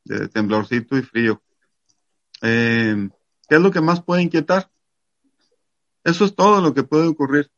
[0.05, 1.43] de temblorcito y frío.
[2.43, 3.09] Eh,
[3.49, 4.71] ¿Qué es lo que más puede inquietar?
[6.03, 7.51] Eso es todo lo que puede ocurrir.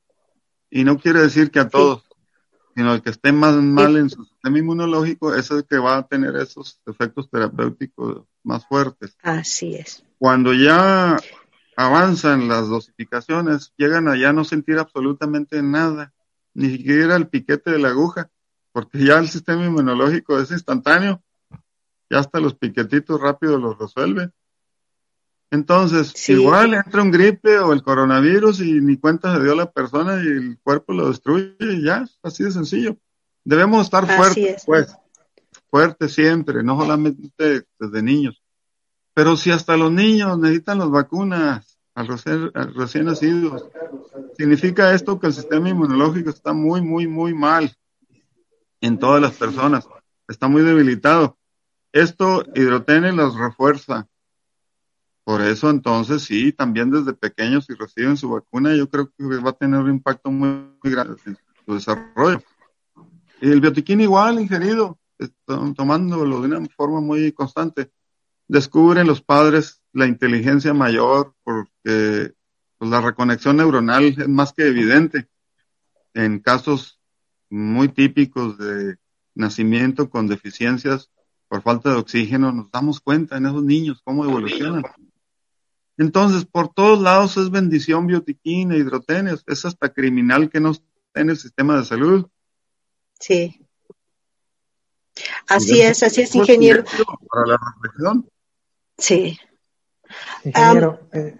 [0.70, 2.04] Y no quiere decir que a todos,
[2.74, 6.06] sino el que esté más mal en su sistema inmunológico es el que va a
[6.06, 9.16] tener esos efectos terapéuticos más fuertes.
[9.22, 10.04] Así es.
[10.18, 11.16] Cuando ya
[11.76, 16.12] avanzan las dosificaciones, llegan a ya no sentir absolutamente nada,
[16.54, 18.30] ni siquiera el piquete de la aguja,
[18.72, 21.22] porque ya el sistema inmunológico es instantáneo,
[22.10, 24.30] ya hasta los piquetitos rápido los resuelve.
[25.50, 26.32] Entonces, Sí.
[26.32, 30.26] igual entra un gripe o el coronavirus y ni cuenta se dio la persona y
[30.26, 32.96] el cuerpo lo destruye y ya, así de sencillo.
[33.44, 34.64] Debemos estar Así fuertes, es.
[34.66, 34.96] pues,
[35.70, 38.42] fuertes siempre, no solamente desde niños.
[39.14, 43.64] Pero si hasta los niños necesitan las vacunas al recién, recién nacidos,
[44.36, 47.74] significa esto que el sistema inmunológico está muy, muy, muy mal
[48.80, 49.88] en todas las personas.
[50.28, 51.38] Está muy debilitado.
[51.92, 54.06] Esto hidrotene los refuerza.
[55.24, 59.50] Por eso entonces sí, también desde pequeños si reciben su vacuna, yo creo que va
[59.50, 60.48] a tener un impacto muy,
[60.82, 62.42] muy grande en su desarrollo.
[63.40, 64.98] Y el biotiquín igual ingerido,
[65.44, 67.90] to- tomándolo de una forma muy constante.
[68.46, 72.34] Descubren los padres la inteligencia mayor porque
[72.78, 75.28] pues, la reconexión neuronal es más que evidente
[76.14, 77.00] en casos
[77.50, 78.96] muy típicos de
[79.34, 81.10] nacimiento con deficiencias
[81.48, 84.82] por falta de oxígeno, nos damos cuenta en esos niños cómo evolucionan.
[85.98, 89.42] Entonces, por todos lados es bendición biotiquín e hidrotenios.
[89.46, 90.84] Es hasta criminal que no esté
[91.14, 92.26] en el sistema de salud.
[93.18, 93.60] Sí.
[95.48, 96.84] Así es, así es, ingeniero.
[97.30, 98.28] Para la reflexión.
[98.98, 99.38] Sí.
[100.44, 101.36] Ingeniero, eh,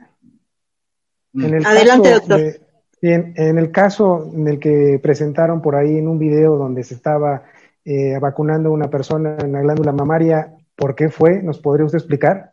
[1.35, 2.39] en el Adelante, caso doctor.
[2.41, 2.67] de-
[3.03, 6.95] en, en el caso en el que presentaron por ahí en un video donde se
[6.95, 7.45] estaba
[7.87, 11.41] eh, vacunando a una persona en la glándula mamaria, ¿por qué fue?
[11.43, 12.53] ¿Nos podría usted explicar?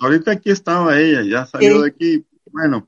[0.00, 1.82] Ahorita aquí estaba ella, ya salió Sí.
[1.82, 2.26] de aquí.
[2.52, 2.86] Bueno,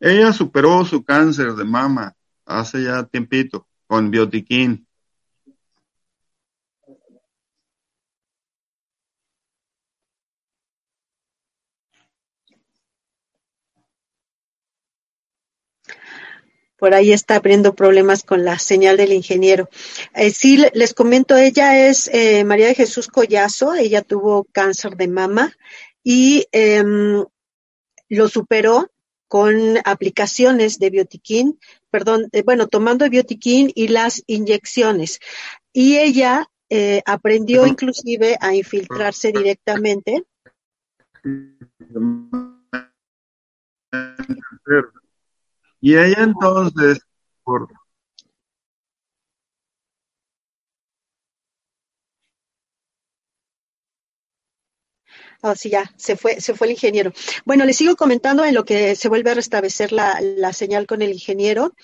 [0.00, 4.86] ella superó su cáncer de mama hace ya tiempito con biotiquín.
[16.82, 19.68] Por ahí está abriendo problemas con la señal del ingeniero.
[20.16, 24.96] Eh, sí, le- les comento, ella es eh, María de Jesús Collazo, ella tuvo cáncer
[24.96, 25.52] de mama
[26.02, 27.24] y em,
[28.08, 28.90] lo superó
[29.28, 35.20] con aplicaciones de biotiquín, perdón, eh, bueno, tomando biotiquín y las inyecciones.
[35.72, 40.24] Y ella eh, aprendió inclusive a infiltrarse directamente.
[45.82, 47.00] Y ella entonces,
[47.42, 47.68] por,
[55.42, 57.12] Oh, sí, ya, se fue, se fue el ingeniero.
[57.44, 61.02] Bueno, le sigo comentando en lo que se vuelve a restablecer la, la señal con
[61.02, 61.74] el ingeniero.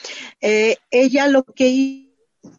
[0.40, 2.08] Eh, ella lo que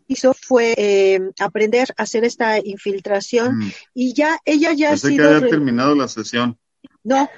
[0.08, 3.72] hizo fue eh, aprender a hacer esta infiltración Mm.
[3.94, 5.36] y ya, ella ya ha pensé que sido...
[5.38, 6.60] había terminado la sesión.
[7.04, 7.30] No,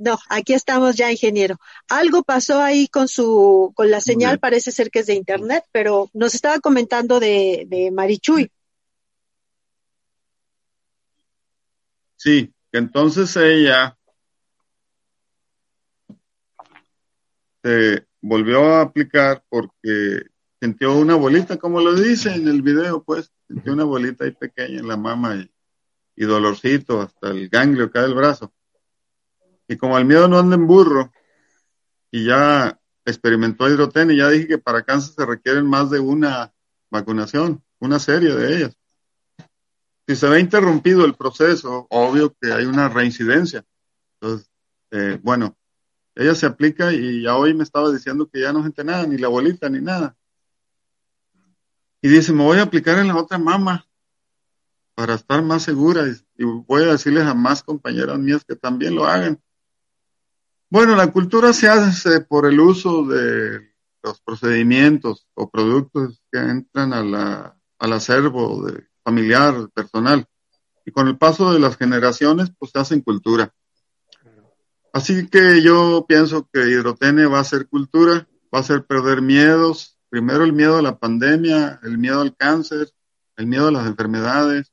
[0.00, 1.56] no, aquí estamos ya, ingeniero.
[1.88, 6.10] Algo pasó ahí con su, con la señal, parece ser que es de internet, pero
[6.12, 8.50] nos estaba comentando de, de Marichuy.
[12.16, 13.96] Sí, que entonces ella
[17.62, 20.22] se volvió a aplicar porque
[20.60, 24.80] sintió una bolita, como lo dice en el video, pues, sintió una bolita ahí pequeña
[24.80, 25.50] en la mama y,
[26.16, 28.52] y dolorcito hasta el ganglio acá del brazo.
[29.68, 31.12] Y como el miedo no anda en burro,
[32.10, 36.52] y ya experimentó hidroten, y ya dije que para cáncer se requieren más de una
[36.90, 38.76] vacunación, una serie de ellas.
[40.06, 43.64] Si se ve interrumpido el proceso, obvio que hay una reincidencia.
[44.14, 44.50] Entonces,
[44.90, 45.54] eh, bueno,
[46.14, 49.18] ella se aplica y ya hoy me estaba diciendo que ya no siente nada, ni
[49.18, 50.16] la abuelita, ni nada.
[52.00, 53.86] Y dice, me voy a aplicar en la otra mama
[54.94, 56.04] para estar más segura
[56.36, 59.40] y, voy a decirles a más compañeras mías que también lo hagan.
[60.70, 66.92] Bueno, la cultura se hace por el uso de los procedimientos o productos que entran
[66.92, 70.26] a la, al acervo de, familiar, personal.
[70.84, 73.54] Y con el paso de las generaciones, pues se hacen cultura.
[74.92, 79.98] Así que yo pienso que hidrotene va a ser cultura, va a ser perder miedos.
[80.10, 82.90] Primero el miedo a la pandemia, el miedo al cáncer,
[83.36, 84.70] el miedo a las enfermedades,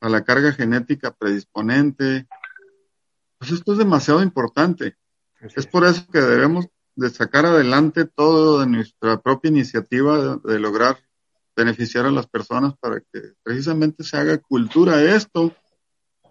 [0.00, 2.26] a la carga genética predisponente.
[3.38, 4.96] Pues esto es demasiado importante.
[5.40, 6.66] Es por eso que debemos
[6.96, 10.98] de sacar adelante todo de nuestra propia iniciativa de, lograr
[11.56, 15.54] beneficiar a las personas para que precisamente se haga cultura esto,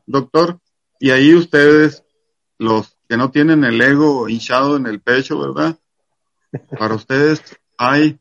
[0.06, 0.60] doctor.
[1.00, 2.04] Y ahí ustedes,
[2.60, 5.80] los que no tienen el ego hinchado en el pecho, ¿verdad?
[6.78, 7.42] Para ustedes
[7.78, 8.20] hay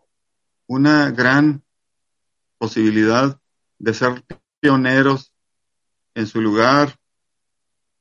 [0.66, 1.62] una gran
[2.56, 3.38] posibilidad
[3.78, 4.24] de ser
[4.60, 5.32] pioneros
[6.14, 6.96] en su lugar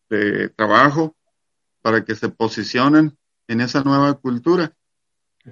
[0.10, 1.17] de trabajo
[1.88, 3.18] para que se posicionen
[3.48, 4.76] en esa nueva cultura.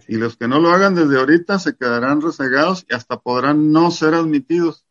[0.10, 3.90] Y los que no lo hagan desde ahorita se quedarán rezagados y hasta podrán no
[3.90, 4.86] ser admitidos.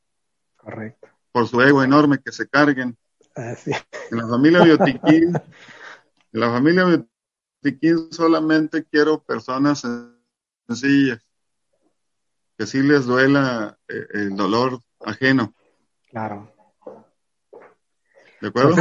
[0.57, 1.07] Correcto.
[1.33, 2.97] Por su ego enorme que se carguen.
[3.37, 5.35] En la familia Biotiquín,
[6.33, 9.87] en la familia Biotiquín solamente quiero personas
[10.67, 11.21] sencillas,
[12.57, 15.55] que sí les duela eh, el dolor ajeno.
[16.09, 16.51] Claro.
[18.41, 18.77] ¿De acuerdo?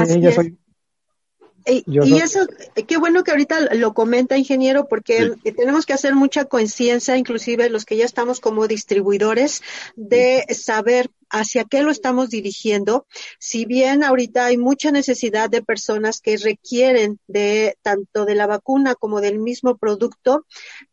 [1.65, 1.83] Y,
[2.21, 2.45] eso,
[2.87, 7.85] qué bueno que ahorita lo comenta, ingeniero, porque tenemos que hacer mucha conciencia, inclusive los
[7.85, 9.61] que ya estamos como distribuidores,
[9.95, 13.07] de saber hacia qué lo estamos dirigiendo.
[13.39, 18.93] Si bien ahorita hay mucha necesidad de personas que requieren de tanto de la vacuna
[18.93, 20.45] como del mismo producto,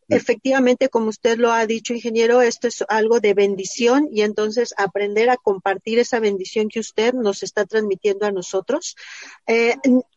[0.09, 5.29] efectivamente, como usted lo ha dicho, ingeniero, esto es algo de bendición y entonces aprender
[5.29, 8.95] a compartir esa bendición que usted nos está transmitiendo a nosotros.
[9.45, 9.75] Eh,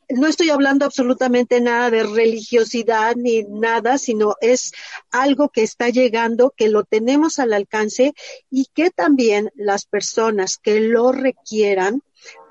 [0.09, 4.73] no estoy hablando absolutamente nada de religiosidad ni nada, sino es
[5.11, 8.15] algo que está llegando, que lo tenemos al alcance
[8.51, 12.03] y que también las personas personas que lo requieran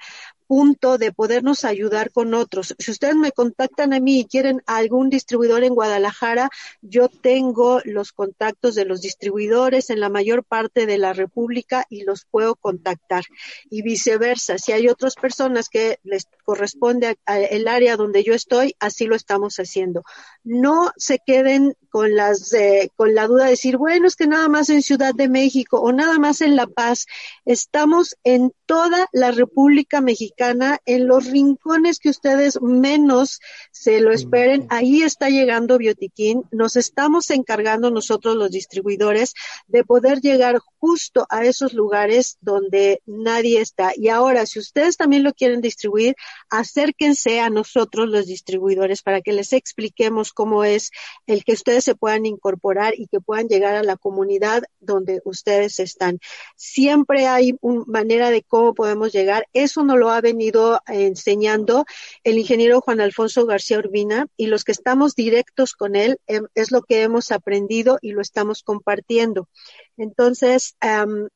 [0.49, 2.75] punto de podernos ayudar con otros.
[2.79, 6.49] Si ustedes me contactan a mí y quieren algún distribuidor en Guadalajara,
[6.81, 12.03] yo tengo los contactos de los distribuidores en la mayor parte de la República y
[12.03, 13.25] los puedo contactar.
[13.69, 19.05] Y viceversa, si hay otras personas que les corresponde el área donde yo estoy, así
[19.05, 20.03] lo estamos haciendo.
[20.45, 24.49] No se queden con las eh, con la duda de decir, bueno, es que nada
[24.49, 27.07] más en Ciudad de México o nada más en La Paz.
[27.45, 33.41] Estamos en toda la República Mexicana, en los rincones que ustedes menos
[33.73, 34.67] se lo esperen.
[34.71, 36.45] Ahí está llegando Biotiquín.
[36.51, 39.35] Nos estamos encargando nosotros los distribuidores
[39.67, 43.93] de poder llegar justo a esos lugares donde nadie está.
[43.97, 46.15] Y ahora, si ustedes también lo quieren distribuir,
[46.51, 50.91] acérquense a nosotros los distribuidores para que les expliquemos cómo es
[51.27, 55.81] el que ustedes se puedan incorporar y que puedan llegar a la comunidad donde ustedes
[55.81, 56.21] están.
[56.57, 59.47] Siempre hay una manera de cómo podemos llegar.
[59.53, 61.85] Eso nos lo ha venido enseñando
[62.25, 66.71] el ingeniero Juan Alfonso García Urbina y los que estamos directos con él em, es
[66.71, 69.49] lo que hemos aprendido y lo estamos compartiendo.
[69.97, 70.77] Entonces,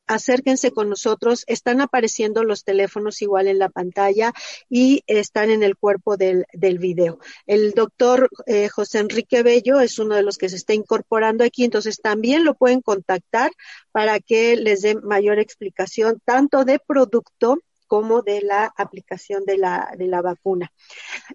[0.06, 1.44] acérquense con nosotros.
[1.48, 4.32] Están apareciendo los teléfonos igual en la pantalla
[4.70, 7.18] y están en el cuerpo del, del video.
[7.46, 11.64] El doctor eh, José Enrique Bello es uno de los que se está incorporando aquí,
[11.64, 13.50] entonces también lo pueden contactar
[13.90, 19.92] para que les dé mayor explicación tanto de producto como de la aplicación de la,
[19.98, 20.72] de la vacuna.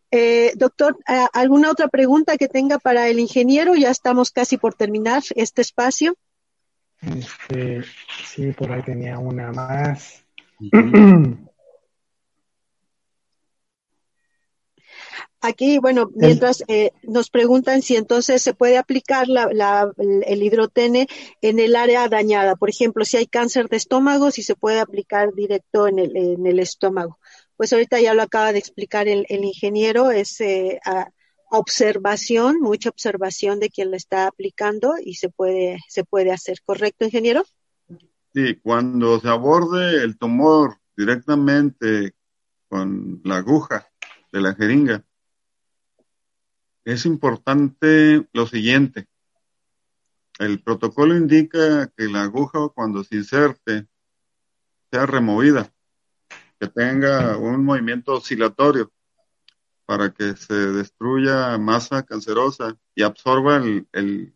[0.09, 0.97] Eh, doctor,
[1.31, 3.75] ¿alguna otra pregunta que tenga para el ingeniero?
[3.75, 6.17] Ya estamos casi por terminar este espacio.
[7.01, 7.83] Este,
[8.25, 10.25] sí, por ahí tenía una más.
[15.47, 21.07] Aquí, bueno, mientras eh, nos preguntan si entonces se puede aplicar la, la, el hidrotene
[21.41, 22.57] en el área dañada.
[22.57, 26.45] Por ejemplo, si hay cáncer de estómago, si se puede aplicar directo en el, en
[26.45, 27.17] el estómago.
[27.55, 31.11] Pues ahorita ya lo acaba de explicar el, el ingeniero, es eh, a,
[31.49, 36.57] observación, mucha observación de quien lo está aplicando y se puede, se puede hacer.
[36.65, 37.45] ¿Correcto, ingeniero?
[38.33, 42.15] Sí, cuando se aborde el tumor directamente
[42.67, 43.87] con la aguja
[44.33, 45.05] de la jeringa,
[46.87, 49.07] es importante lo siguiente.
[50.39, 53.87] El protocolo indica que la aguja cuando se inserte
[54.89, 55.69] sea removida,
[56.57, 58.89] que tenga un movimiento oscilatorio
[59.85, 64.33] para que se destruya masa cancerosa y absorba el,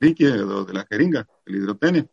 [0.00, 2.08] líquido de la jeringa, el hidrotenio.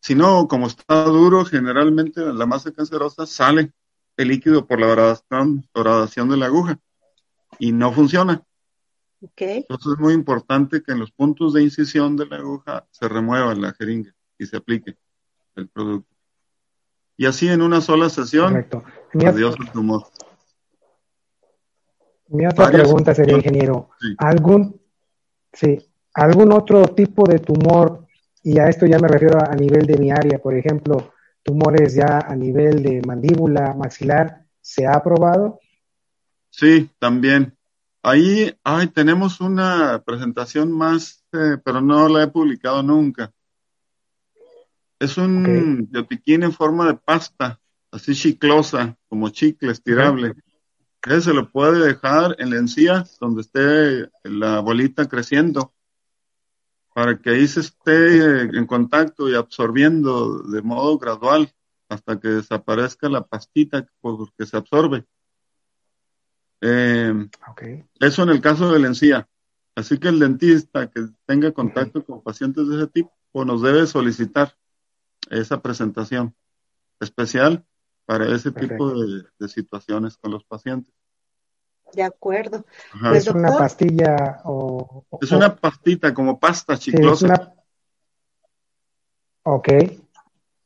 [0.00, 3.74] Si no, como está duro, generalmente la masa cancerosa sale
[4.16, 6.78] el líquido por la gradación de la aguja
[7.58, 8.42] y no funciona.
[9.36, 13.54] Entonces es muy importante que en los puntos de incisión de la aguja se remueva
[13.54, 14.96] la jeringa y se aplique
[15.56, 16.14] el producto.
[17.16, 18.82] Y así en una sola sesión, Correcto.
[19.14, 20.04] adiós el tumor.
[22.28, 24.80] Mi otra pregunta sería, ingeniero, ¿algún,
[25.52, 25.78] sí,
[26.14, 28.06] ¿algún otro tipo de tumor,
[28.42, 31.94] y a esto ya me refiero a, a nivel de mi área, por ejemplo, tumores
[31.94, 35.60] ya a nivel de mandíbula, maxilar, ¿se ha aprobado?
[36.50, 37.56] Sí, también.
[38.06, 43.32] Ahí ay, tenemos una presentación más, eh, pero no la he publicado nunca.
[44.98, 46.34] Es un okay.
[46.34, 47.58] en forma de pasta,
[47.90, 50.34] así chiclosa, como chicle estirable.
[51.00, 55.72] que se lo puede dejar en la encía, donde esté la bolita creciendo,
[56.94, 61.50] para que ahí se esté en contacto y absorbiendo de modo gradual
[61.88, 65.06] hasta que desaparezca la pastita porque se absorbe.
[66.60, 67.28] Eh,
[68.00, 69.28] Eso en el caso de la encía.
[69.76, 73.12] Así que el dentista que tenga contacto con pacientes de ese tipo
[73.44, 74.56] nos debe solicitar
[75.30, 76.34] esa presentación
[77.00, 77.64] especial
[78.06, 80.94] para ese tipo de, situaciones con los pacientes.
[81.92, 82.64] De acuerdo.
[83.00, 87.54] Pues, ¿Es una pastilla o, Es una pastita como pasta chiclosa.
[89.42, 89.68] Ok.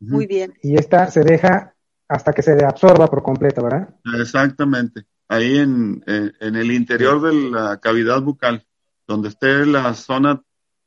[0.00, 0.54] Muy bien.
[0.62, 1.74] Y esta se deja
[2.08, 3.88] hasta que se absorba por completo, ¿verdad?
[4.18, 8.66] Exactamente ahí en, en, el interior de la cavidad bucal,
[9.06, 10.42] donde esté la zona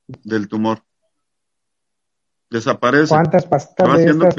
[0.07, 0.83] del tumor.
[2.49, 3.09] Desaparece.
[3.09, 4.35] ¿Cuántas pastas de estas,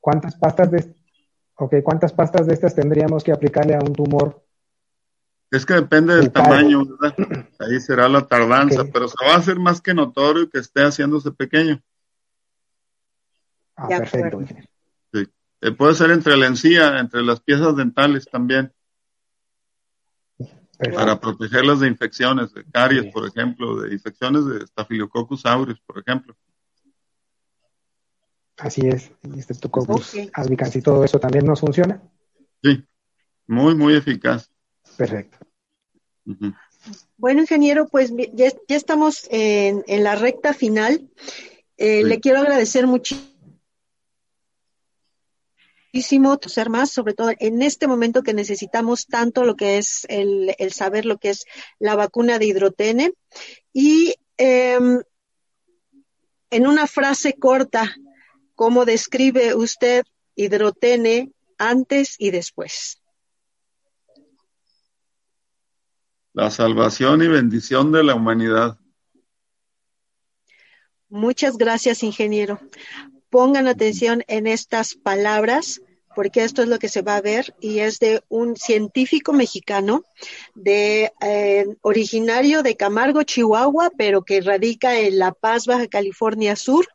[0.00, 0.94] ¿Cuántas pastas de
[1.56, 4.42] okay, cuántas pastas de estas tendríamos que aplicarle a un tumor?
[5.50, 7.16] Es que depende del tamaño, ¿verdad?
[7.58, 11.32] Ahí será la tardanza, pero se va a hacer más que notorio que esté haciéndose
[11.32, 11.82] pequeño.
[13.76, 14.40] Ah, perfecto.
[15.12, 15.26] Sí.
[15.60, 18.72] Eh, puede ser entre la encía, entre las piezas dentales también
[20.78, 26.36] para protegerlas de infecciones, de caries, por ejemplo, de infecciones de Staphylococcus aureus, por ejemplo.
[28.56, 32.02] Así es, Streptococcus albicans y todo eso también nos funciona.
[32.62, 32.84] Sí,
[33.46, 34.50] muy, muy eficaz.
[34.96, 35.38] Perfecto.
[37.16, 41.08] Bueno, ingeniero, pues ya, estamos en, la recta final.
[41.76, 43.37] Eh, le quiero agradecer muchísimo
[45.98, 50.54] muchísimo ser más, sobre todo en este momento que necesitamos tanto lo que es el,
[50.70, 51.44] saber lo que es
[51.80, 53.12] la vacuna de hidrotene.
[53.72, 55.02] Y em,
[56.50, 57.96] en una frase corta,
[58.54, 60.04] ¿cómo describe usted
[60.36, 63.02] hidrotene antes y después?
[66.32, 68.78] La salvación y bendición de la humanidad.
[71.08, 72.60] Muchas gracias, ingeniero
[73.30, 75.80] pongan atención en estas palabras
[76.18, 80.02] porque esto es lo que se va a ver y es de un científico mexicano
[80.56, 86.88] de eh, originario de Camargo, Chihuahua, pero que radica en La Paz, Baja California Sur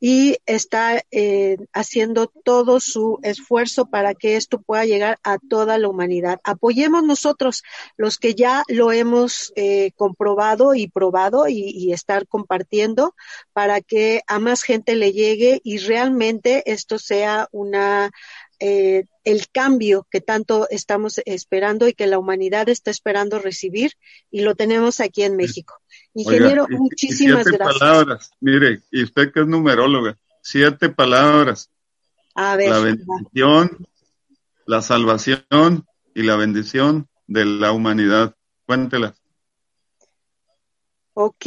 [0.00, 5.88] y está eh, haciendo todo su esfuerzo para que esto pueda llegar a toda la
[5.88, 6.40] humanidad.
[6.44, 7.62] Apoyemos nosotros
[7.96, 13.14] los que ya lo hemos eh, comprobado y probado y, y, estar compartiendo
[13.52, 18.10] para que a más gente le llegue y realmente esto sea una
[18.60, 23.92] eh, el cambio que tanto estamos esperando y que la humanidad está esperando recibir
[24.30, 25.80] y lo tenemos aquí en México.
[26.14, 27.78] Ingeniero, muchísimas siete gracias.
[27.78, 31.70] palabras, mire, y usted que es numeróloga, siete palabras.
[32.34, 33.86] A ver, la bendición,
[34.66, 38.34] la salvación y la bendición de la humanidad.
[38.66, 39.14] Cuéntelas.
[41.14, 41.46] Ok.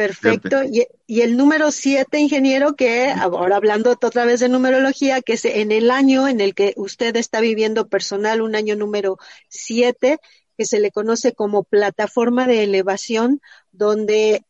[0.00, 0.62] Perfecto.
[0.64, 5.44] Y, y, el número siete, ingeniero, que ahora hablando otra vez de numerología, que es
[5.44, 9.18] en el año en el que usted está viviendo personal, un año número
[9.48, 10.18] siete,
[10.56, 14.42] que se le conoce como plataforma de elevación, donde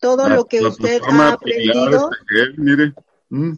[0.00, 2.10] todo lo que usted ha aprendido.
[2.56, 2.94] mire.
[3.28, 3.54] Mm.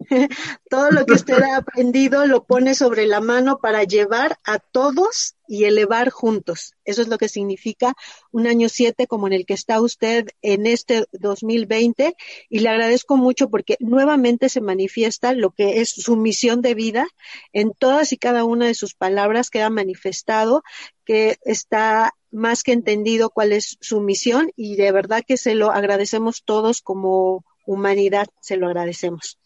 [0.68, 5.33] Todo lo que usted ha aprendido lo pone sobre la mano para llevar a todos
[5.46, 6.74] y elevar juntos.
[6.84, 7.94] Eso es lo que significa
[8.30, 12.14] un año siete como en el que está usted en este 2020
[12.48, 17.06] y le agradezco mucho porque nuevamente se manifiesta lo que es su misión de vida
[17.52, 20.62] en todas y cada una de sus palabras que ha manifestado,
[21.04, 25.70] que está más que entendido cuál es su misión y de verdad que se lo
[25.70, 29.38] agradecemos todos como humanidad, se lo agradecemos.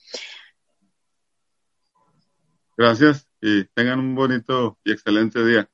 [2.76, 5.68] Gracias y tengan un bonito y excelente día.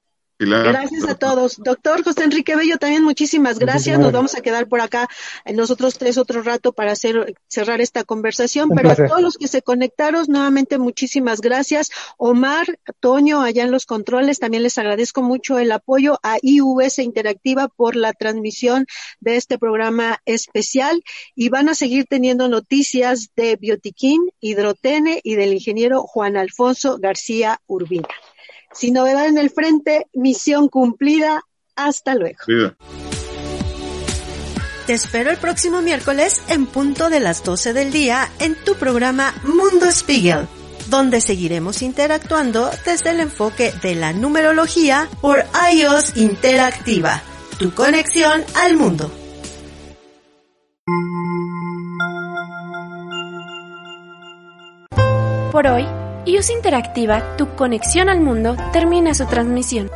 [0.44, 1.56] Gracias a todos.
[1.58, 3.98] Doctor José Enrique Bello, también muchísimas gracias.
[3.98, 5.08] Nos vamos a quedar por acá
[5.52, 9.62] nosotros tres otro rato para hacer, cerrar esta conversación, pero a todos los que se
[9.62, 11.90] conectaron, nuevamente muchísimas gracias.
[12.16, 17.68] Omar, Toño, allá en los controles, también les agradezco mucho el apoyo a IUS Interactiva
[17.68, 18.86] por la transmisión
[19.20, 21.02] de este programa especial
[21.34, 27.60] y van a seguir teniendo noticias de Biotiquín, Hidrotene y del ingeniero Juan Alfonso García
[27.66, 28.08] Urbina.
[28.74, 31.42] Sin novedad en el frente, misión cumplida.
[31.76, 32.38] Hasta luego.
[34.86, 39.34] Te espero el próximo miércoles en punto de las 12 del día en tu programa
[39.42, 40.46] Mundo Spiegel,
[40.88, 45.42] donde seguiremos interactuando desde el enfoque de la numerología por
[45.72, 47.22] iOS Interactiva,
[47.58, 49.10] tu conexión al mundo.
[55.50, 55.86] Por hoy,
[56.26, 59.90] IUS Interactiva, tu conexión al mundo, termina su transmisión.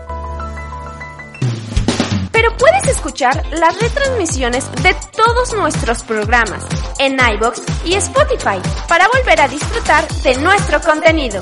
[2.32, 6.64] Pero puedes escuchar las retransmisiones de todos nuestros programas
[6.98, 11.40] en iBox y Spotify para volver a disfrutar de nuestro contenido.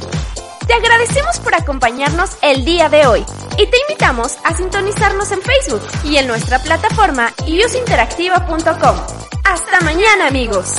[0.67, 3.25] Te agradecemos por acompañarnos el día de hoy
[3.59, 8.97] y te invitamos a sintonizarnos en Facebook y en nuestra plataforma iusinteractiva.com.
[9.45, 10.75] Hasta mañana amigos.